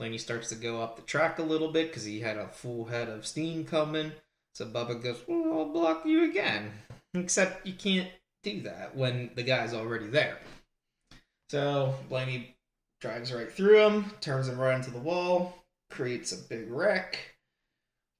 [0.00, 2.86] Blaney starts to go up the track a little bit because he had a full
[2.86, 4.12] head of steam coming.
[4.54, 6.72] So Bubba goes, Well, I'll block you again.
[7.12, 8.08] Except you can't
[8.42, 10.38] do that when the guy's already there.
[11.50, 12.56] So Blaney
[13.02, 17.18] drives right through him, turns him right into the wall, creates a big wreck.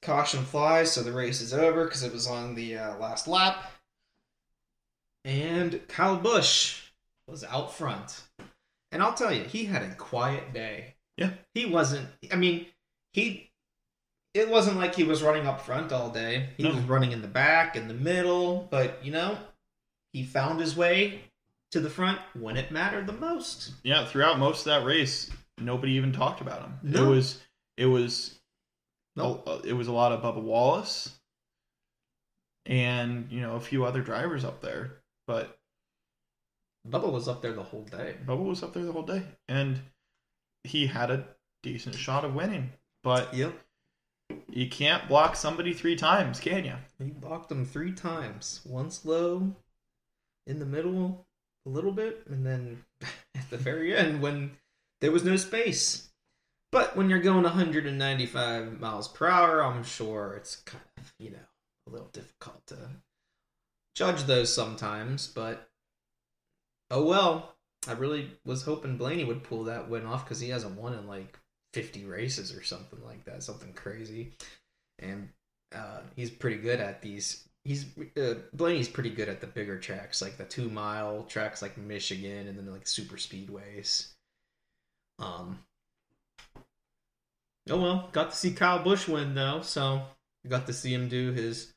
[0.02, 3.72] Caution flies, so the race is over because it was on the uh, last lap.
[5.24, 6.90] And Kyle Busch
[7.26, 8.24] was out front.
[8.92, 10.96] And I'll tell you, he had a quiet day.
[11.20, 11.30] Yeah.
[11.54, 12.66] He wasn't, I mean,
[13.12, 13.50] he
[14.34, 16.50] it wasn't like he was running up front all day.
[16.56, 16.70] He No.
[16.70, 19.38] was running in the back, in the middle, but you know,
[20.12, 21.20] he found his way
[21.72, 23.72] to the front when it mattered the most.
[23.84, 26.78] yeah, throughout most of that race, nobody even talked about him.
[26.82, 27.04] No.
[27.04, 27.40] It was
[27.76, 28.38] it was
[29.16, 29.46] Nope.
[29.46, 31.18] a, it was a lot of Bubba Wallace
[32.66, 35.58] and you know a few other drivers up there, but
[36.88, 38.16] Bubba was up there the whole day.
[38.24, 39.80] Bubba was up there the whole day, and
[40.64, 41.26] he had a
[41.62, 42.72] decent shot of winning.
[43.02, 43.54] But Yep.
[44.48, 46.76] you can't block somebody three times, can you?
[46.98, 48.60] He blocked them three times.
[48.64, 49.54] Once low,
[50.46, 51.26] in the middle,
[51.66, 52.84] a little bit, and then
[53.34, 54.56] at the very end when
[55.00, 56.08] there was no space.
[56.72, 61.38] But when you're going 195 miles per hour, I'm sure it's kind of, you know,
[61.88, 62.76] a little difficult to
[63.94, 65.68] judge those sometimes, but
[66.90, 67.56] oh well.
[67.88, 71.06] I really was hoping Blaney would pull that win off because he hasn't won in
[71.06, 71.38] like
[71.72, 74.32] 50 races or something like that, something crazy.
[74.98, 75.28] And
[75.74, 77.48] uh, he's pretty good at these.
[77.64, 81.78] He's uh, Blaney's pretty good at the bigger tracks, like the two mile tracks, like
[81.78, 84.08] Michigan, and then like super speedways.
[85.18, 85.60] Um.
[87.68, 90.02] Oh well, got to see Kyle Busch win though, so
[90.48, 91.72] got to see him do his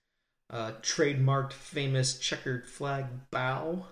[0.50, 3.86] uh, trademarked famous checkered flag bow.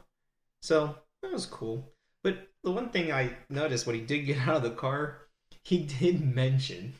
[0.62, 1.91] So that was cool.
[2.24, 5.20] But the one thing I noticed when he did get out of the car,
[5.64, 6.94] he did mention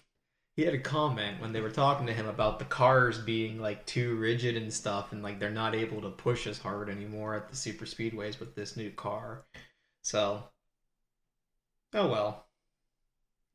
[0.56, 3.86] he had a comment when they were talking to him about the cars being like
[3.86, 7.50] too rigid and stuff, and like they're not able to push as hard anymore at
[7.50, 9.46] the super speedways with this new car.
[10.04, 10.44] So,
[11.94, 12.46] oh well,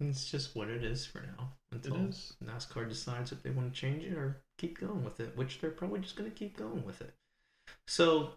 [0.01, 1.53] it's just what it is for now.
[1.73, 2.35] Until is.
[2.43, 5.71] NASCAR decides if they want to change it or keep going with it, which they're
[5.71, 7.14] probably just going to keep going with it.
[7.87, 8.31] So,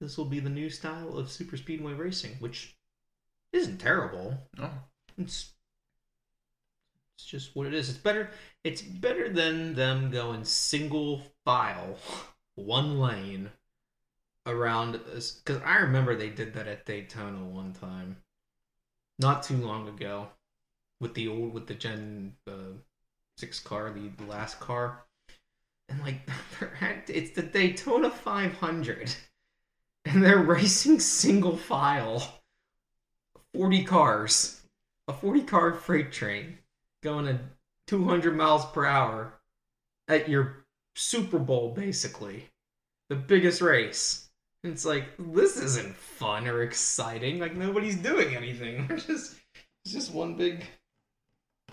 [0.00, 2.76] this will be the new style of super speedway racing, which
[3.52, 4.38] isn't terrible.
[4.58, 4.72] Oh,
[5.18, 5.52] It's
[7.16, 7.88] it's just what it is.
[7.88, 8.30] It's better.
[8.64, 11.98] It's better than them going single file,
[12.54, 13.50] one lane
[14.46, 14.92] around.
[14.92, 18.18] Because I remember they did that at Daytona one time,
[19.18, 20.28] not too long ago,
[21.00, 22.74] with the old with the Gen uh,
[23.36, 25.04] six car, the, the last car,
[25.88, 26.28] and like
[27.08, 29.14] it's the Daytona 500,
[30.04, 32.40] and they're racing single file,
[33.52, 34.58] forty cars
[35.08, 36.58] a 40 car freight train
[37.02, 37.40] going at
[37.86, 39.32] 200 miles per hour
[40.06, 42.50] at your Super Bowl, basically.
[43.08, 44.28] The biggest race.
[44.62, 47.38] It's like, this isn't fun or exciting.
[47.38, 48.86] Like, nobody's doing anything.
[48.90, 49.36] It's just,
[49.84, 50.66] it's just one big,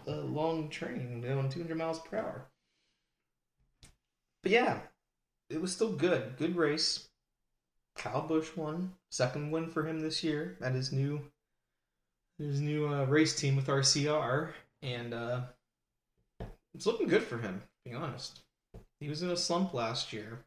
[0.08, 2.46] uh, long train going 200 miles per hour.
[4.44, 4.80] But yeah,
[5.50, 6.38] it was still good.
[6.38, 7.10] Good race.
[7.96, 8.94] Kyle Busch won.
[9.10, 11.22] Second win for him this year at his new
[12.38, 14.50] his new uh, race team with RCR,
[14.82, 15.42] and uh,
[16.74, 17.64] it's looking good for him.
[17.84, 18.42] To be honest,
[19.00, 20.40] he was in a slump last year,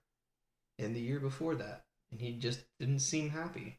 [0.78, 3.78] and the year before that, and he just didn't seem happy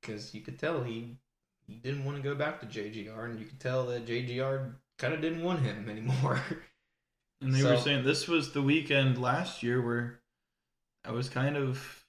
[0.00, 1.16] because you could tell he
[1.66, 5.14] he didn't want to go back to JGR, and you could tell that JGR kind
[5.14, 6.40] of didn't want him anymore.
[7.40, 10.20] and they were saying this was the weekend last year where
[11.04, 11.99] I was kind of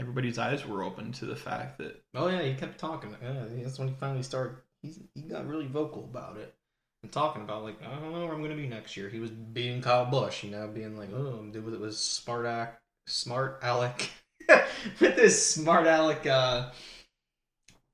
[0.00, 3.14] everybody's eyes were open to the fact that Oh yeah, he kept talking.
[3.22, 4.56] Yeah, that's when he finally started.
[4.82, 6.54] He's he got really vocal about it
[7.02, 9.08] and talking about like I don't know where I'm gonna be next year.
[9.08, 12.46] He was being Kyle Busch, you know, being like, oh, I'm was, it was smart
[12.46, 14.10] act, smart Alec,
[14.48, 16.70] with this smart Alec uh,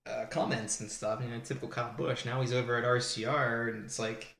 [0.09, 1.20] uh, comments and stuff.
[1.22, 2.24] You know, typical Kyle Busch.
[2.24, 4.36] Now he's over at RCR, and it's like.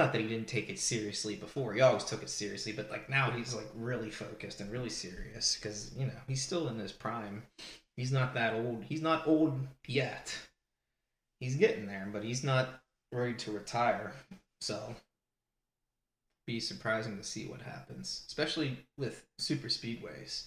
[0.00, 1.74] Not that he didn't take it seriously before.
[1.74, 5.56] He always took it seriously, but like now he's like really focused and really serious
[5.56, 7.42] because you know he's still in his prime
[7.98, 8.82] he's not that old.
[8.84, 10.34] He's not old yet.
[11.38, 12.82] He's getting there, but he's not
[13.12, 14.14] ready to retire.
[14.62, 14.96] So
[16.46, 20.46] be surprising to see what happens, especially with super speedways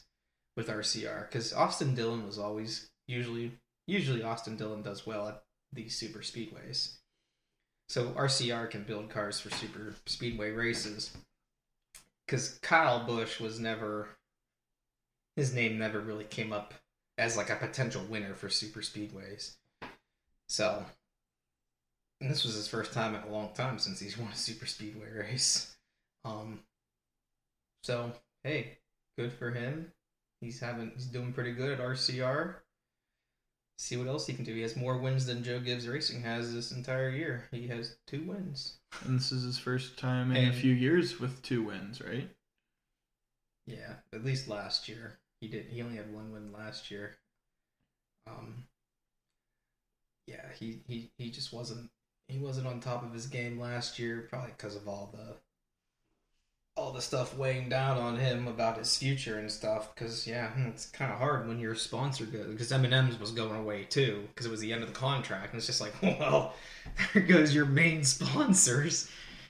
[0.58, 3.52] with RCR cuz Austin Dillon was always usually
[3.86, 6.98] usually Austin Dillon does well at these super speedways.
[7.90, 11.16] So RCR can build cars for super speedway races
[12.28, 14.10] cuz Kyle Busch was never
[15.36, 16.74] his name never really came up
[17.18, 19.56] as like a potential winner for super speedways.
[20.48, 20.86] So,
[22.22, 24.66] and this was his first time in a long time since he's won a super
[24.66, 25.76] speedway race.
[26.26, 26.60] Um,
[27.84, 28.12] so
[28.44, 28.78] hey,
[29.18, 29.92] good for him.
[30.42, 32.56] He's having he's doing pretty good at RCR.
[33.84, 34.56] See what else he can do.
[34.56, 37.50] He has more wins than Joe Gibbs Racing has this entire year.
[37.52, 38.78] He has two wins.
[39.04, 42.30] and this is his first time in a few years with two wins, right?
[43.68, 45.66] Yeah, at least last year he did.
[45.66, 47.18] He only had one win last year.
[48.26, 48.64] Um.
[50.28, 51.90] Yeah, he he he just wasn't
[52.30, 55.36] he wasn't on top of his game last year, probably because of all the
[56.76, 59.94] all the stuff weighing down on him about his future and stuff.
[59.94, 62.48] Because yeah, hmm, it's kind of hard when your sponsor goes.
[62.48, 65.58] Because M&M's was going away too, because it was the end of the contract, and
[65.58, 66.54] it's just like, well,
[67.14, 69.10] there goes your main sponsors.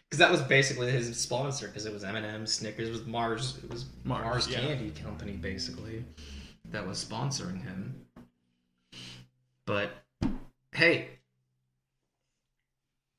[0.09, 1.67] Because that was basically his sponsor.
[1.67, 3.59] Because it was M&M, Snickers, it was Mars.
[3.63, 4.59] It was Mars, Mars, yeah.
[4.59, 6.03] Candy Company basically
[6.73, 8.05] that was sponsoring him.
[9.65, 9.91] But
[10.73, 11.07] hey,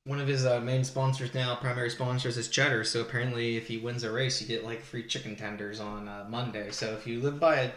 [0.05, 2.83] one of his uh, main sponsors now, primary sponsors, is Cheddar.
[2.83, 6.25] So apparently, if he wins a race, you get like free chicken tenders on uh,
[6.29, 6.71] Monday.
[6.71, 7.71] So if you live by a,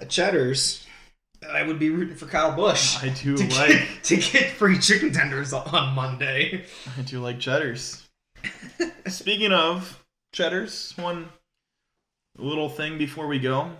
[0.00, 0.86] a Cheddar's,
[1.50, 4.78] I would be rooting for Kyle Busch I do to like get, to get free
[4.78, 6.64] chicken tenders on Monday.
[6.98, 8.08] I do like cheddars.
[9.06, 11.28] Speaking of cheddars, one
[12.38, 13.70] little thing before we go.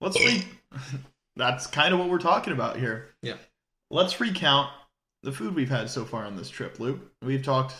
[0.00, 0.44] Let's re-
[1.36, 3.08] That's kind of what we're talking about here.
[3.22, 3.36] Yeah.
[3.90, 4.70] Let's recount
[5.28, 7.00] the food we've had so far on this trip, Luke.
[7.22, 7.74] We've talked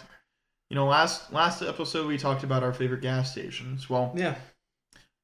[0.71, 3.89] you know, last last episode we talked about our favorite gas stations.
[3.89, 4.35] Well, Yeah,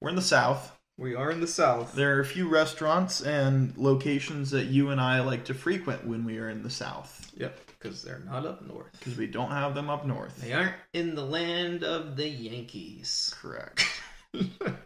[0.00, 0.72] we're in the south.
[0.96, 1.94] we are in the South.
[1.94, 6.24] There are a few restaurants and locations that you and I like to frequent when
[6.24, 8.92] we are in the south Yep, because they're not up north.
[8.98, 10.34] because we don't have them up north.
[10.40, 13.34] They aren't in the land of the Yankees.
[13.38, 13.82] Correct.
[14.32, 14.76] For the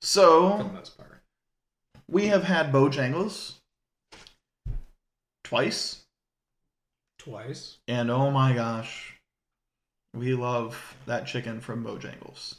[0.00, 1.20] So most part.
[2.08, 3.54] we have had Bojangles
[5.42, 6.03] twice,
[7.24, 7.78] Twice.
[7.88, 9.14] and oh my gosh,
[10.14, 12.56] We love that chicken from Bojangles.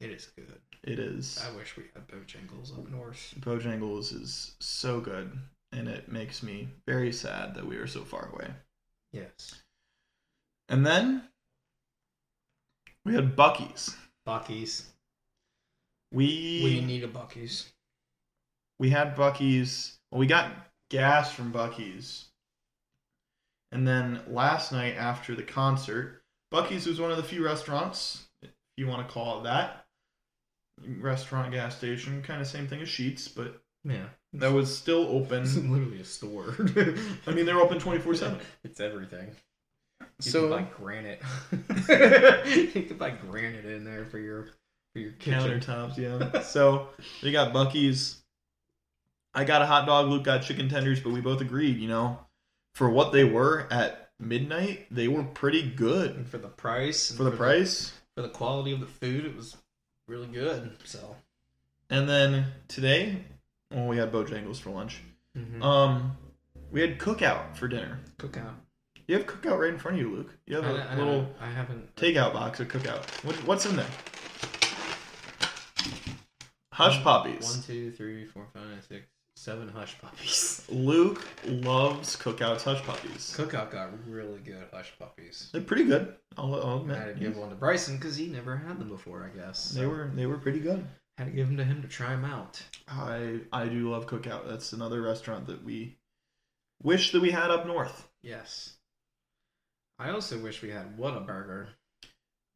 [0.00, 0.52] It is good.
[0.82, 1.38] It is.
[1.44, 3.34] I wish we had Bojangles up north.
[3.40, 5.36] Bojangles is so good,
[5.72, 8.48] and it makes me very sad that we are so far away.
[9.12, 9.54] Yes.
[10.68, 11.22] And then
[13.04, 13.96] we had Buc-ee's.
[14.26, 14.86] Buc-ee's.
[16.12, 17.66] We We need a Buc-ee's.
[18.78, 19.98] we had Buc-ee's.
[20.10, 20.50] Well, we got
[20.90, 22.27] gas from Buc-ee's.
[23.72, 28.50] And then last night after the concert, Buc-ee's was one of the few restaurants, if
[28.76, 29.84] you want to call it that.
[31.00, 34.06] Restaurant, gas station, kind of same thing as Sheetz, but Yeah.
[34.34, 35.42] that was still open.
[35.42, 36.54] It's literally a store.
[37.26, 38.38] I mean, they're open 24 7.
[38.64, 39.28] It's everything.
[40.00, 41.20] You So- can buy granite.
[42.46, 44.44] you can buy granite in there for your
[44.94, 45.60] for your kitchen.
[45.60, 46.40] Countertops, yeah.
[46.40, 46.88] so
[47.22, 48.22] we got Buc-ee's.
[49.34, 50.08] I got a hot dog.
[50.08, 52.18] Luke got chicken tenders, but we both agreed, you know,
[52.78, 57.24] for what they were at midnight, they were pretty good And for the price, for
[57.24, 57.92] the price.
[58.14, 59.56] for the quality of the food, it was
[60.06, 60.76] really good.
[60.84, 61.16] So,
[61.90, 63.24] And then today,
[63.72, 65.00] well, we had Bojangles for lunch.
[65.36, 65.60] mm-hmm.
[65.60, 66.16] Um,
[66.70, 67.98] we had cookout for dinner.
[68.16, 68.54] cookout.
[69.08, 70.32] You have cookout right in front of you, Luke.
[70.46, 71.96] You have I, a I little I haven't.
[71.96, 73.02] takeout box of cookout.
[73.24, 73.86] What, what's in there?
[76.72, 77.44] Hush puppies.
[77.56, 79.06] One, two, three, four, five, six,
[79.38, 80.64] seven hush puppies.
[80.68, 83.34] Luke loves cookouts hush puppies.
[83.36, 85.48] Cookout got really good hush puppies.
[85.52, 86.16] They're pretty good.
[86.36, 89.30] I'll, I'll I had to give one to Bryson because he never had them before.
[89.32, 90.84] I guess They were they were pretty good.
[91.16, 92.62] had to give them to him to try them out.
[92.88, 94.48] I I do love cookout.
[94.48, 95.98] That's another restaurant that we
[96.82, 98.08] wish that we had up north.
[98.22, 98.74] Yes.
[100.00, 101.68] I also wish we had Whataburger.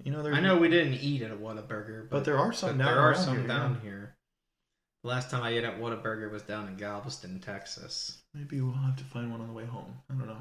[0.02, 2.76] You know, there I know we didn't eat at a Whataburger, but there are some
[2.76, 4.11] but down there are around some here, down here.
[5.02, 8.22] The last time I ate at Whataburger was down in Galveston, Texas.
[8.34, 9.94] Maybe we'll have to find one on the way home.
[10.08, 10.36] I don't know.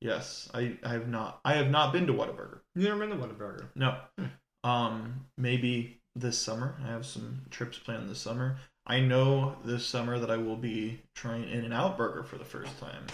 [0.00, 1.40] Yes, I, I have not.
[1.44, 2.60] I have not been to Whataburger.
[2.74, 3.66] You never been to Whataburger?
[3.74, 3.96] No.
[4.18, 4.68] Hmm.
[4.68, 6.76] Um, maybe this summer.
[6.82, 8.56] I have some trips planned this summer.
[8.86, 12.44] I know this summer that I will be trying In and Out Burger for the
[12.44, 13.04] first time.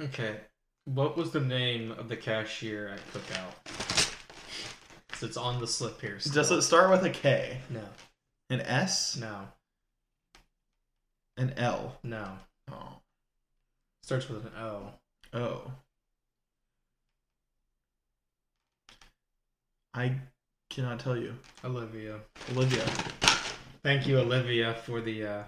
[0.00, 0.40] Okay.
[0.86, 3.79] What was the name of the cashier at Cookout?
[5.20, 6.16] 'Cause It's on the slip here.
[6.32, 7.86] Does it start with a K, No.
[8.48, 9.48] an S, No.
[11.36, 11.98] an L?
[12.02, 12.38] No.
[12.72, 13.00] Oh,
[14.02, 14.94] Starts with an O.
[15.34, 15.72] oh.
[19.92, 20.18] I
[20.70, 22.20] cannot tell you, Olivia.
[22.52, 22.84] Olivia.
[23.82, 25.44] Thank you, Olivia, for the uh,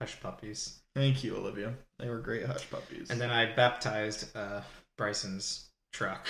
[0.00, 0.80] hush puppies.
[0.96, 1.74] Thank you, Olivia.
[2.00, 3.10] They were great hush puppies.
[3.10, 4.62] And then I baptized uh,
[4.96, 6.26] Bryson's truck,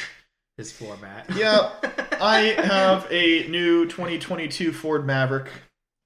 [0.58, 1.26] his floor mat.
[1.34, 1.72] Yeah,
[2.24, 5.50] I have a new 2022 Ford Maverick.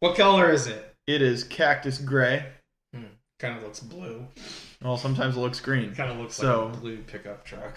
[0.01, 0.97] what color is it?
[1.07, 2.45] It is cactus gray.
[3.39, 4.27] Kind of looks blue.
[4.83, 5.95] Well, sometimes it looks green.
[5.95, 7.77] Kind of looks So- like a blue pickup truck.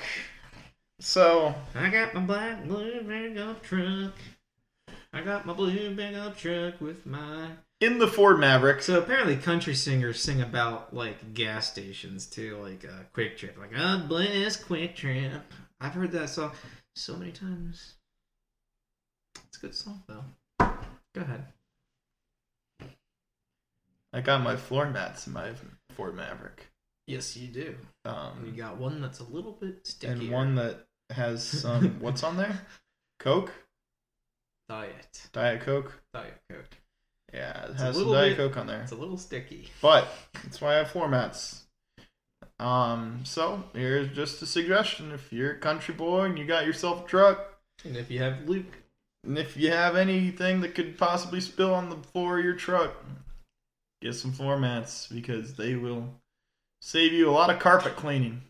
[0.99, 4.13] So, I got my black blue pickup truck.
[5.13, 7.49] I got my blue pickup truck with my.
[7.79, 12.85] in the Ford Maverick, So apparently, country singers sing about like gas stations too, like
[12.85, 15.41] uh, QuikTrip, like "God bless QuikTrip."
[15.79, 16.53] I've heard that song
[16.95, 17.95] so many times.
[19.62, 20.24] Good song though.
[21.14, 21.45] Go ahead.
[24.14, 25.51] I got my floor mats in my
[25.95, 26.68] Ford Maverick.
[27.07, 27.76] Yes, you do.
[28.05, 30.14] And you Um, got one that's a little bit stickier.
[30.24, 32.66] and one that has some, what's on there?
[33.20, 33.51] Coke?
[34.68, 36.01] diet, Diet Coke?
[36.14, 36.78] diet coke.
[37.34, 38.82] Yeah, it It's has some Diet bit- Coke on there.
[38.84, 39.70] It's a little sticky.
[39.82, 40.07] But
[40.43, 41.64] that's why I have floor mats.
[42.59, 47.05] Um, so here's just a suggestion: if you're a country boy and you got yourself
[47.05, 48.78] a truck, And if you have Luke,
[49.24, 52.93] and if you have anything that could possibly spill on the floor of your truck,
[54.01, 56.09] get some floor mats because they will
[56.82, 58.41] save you a lot of carpet cleaning.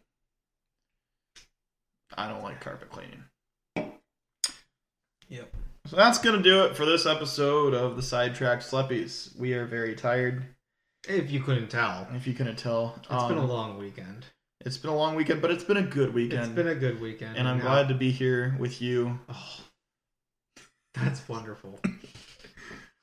[2.15, 3.23] I don't like carpet cleaning.
[5.29, 5.53] Yep.
[5.87, 9.33] So that's gonna do it for this episode of the Sidetrack Sleppies.
[9.37, 10.43] We are very tired,
[11.07, 12.95] if you couldn't tell, if you couldn't tell.
[12.97, 14.25] it's been a Um, long weekend.
[14.63, 16.43] It's been a long weekend, but it's been a good weekend.
[16.43, 19.59] It's been a good weekend, and I'm now- glad to be here with you Oh,
[20.93, 21.79] that's wonderful.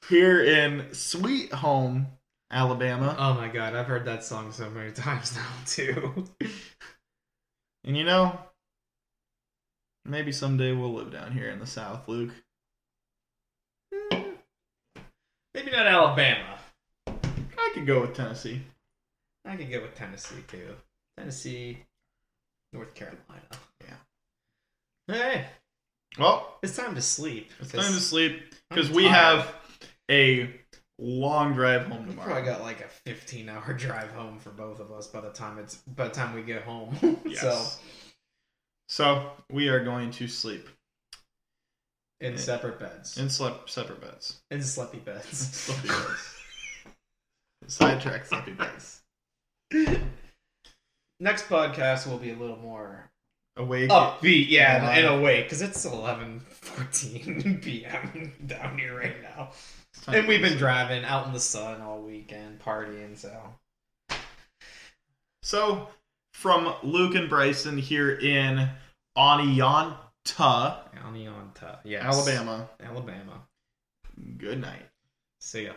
[0.09, 2.07] here in sweet home
[2.51, 3.15] Alabama.
[3.19, 6.25] Oh my god, I've heard that song so many times now too.
[7.85, 8.39] And you know,
[10.05, 12.33] maybe someday we'll live down here in the South, Luke.
[13.93, 14.23] Hmm.
[15.55, 16.59] Maybe not Alabama.
[17.07, 18.63] I could go with Tennessee.
[19.45, 20.75] I could go with Tennessee too.
[21.17, 21.79] Tennessee,
[22.73, 23.19] North Carolina.
[23.81, 25.15] Yeah.
[25.15, 25.47] Hey,
[26.19, 27.51] Well, it's time to sleep.
[27.61, 29.55] it's time to sleep because we have
[30.11, 30.51] a
[30.99, 32.29] long drive home We tomorrow.
[32.31, 35.59] probably got like a 15 hour drive home for both of us by the time
[35.59, 36.97] it's by the time we get home.
[37.25, 37.41] Yes.
[37.41, 37.81] So
[38.89, 40.67] So we are going to sleep
[42.21, 43.17] In eh, separate beds.
[43.19, 44.41] in slep- separate beds.
[44.51, 45.39] In sleepy beds.
[45.39, 46.35] Sleepy beds.
[47.67, 49.03] Sidetrack sleepy beds.
[51.21, 53.11] Next podcast will be a little more
[53.59, 53.91] Awake.
[53.91, 54.99] Oh, upbeat, yeah, Yeah.
[54.99, 58.33] in a way, because it's 11:14 p.m.
[58.47, 59.51] down here right now,
[60.07, 63.17] and we've been driving out in the sun all weekend, partying.
[63.19, 63.37] So
[65.43, 65.89] So,
[66.35, 68.69] from Luke and Bryson here in
[69.17, 69.97] Oneonta,
[70.27, 73.43] Anianta, yes, Alabama, Alabama.
[74.37, 74.87] good night.
[75.41, 75.73] See ya.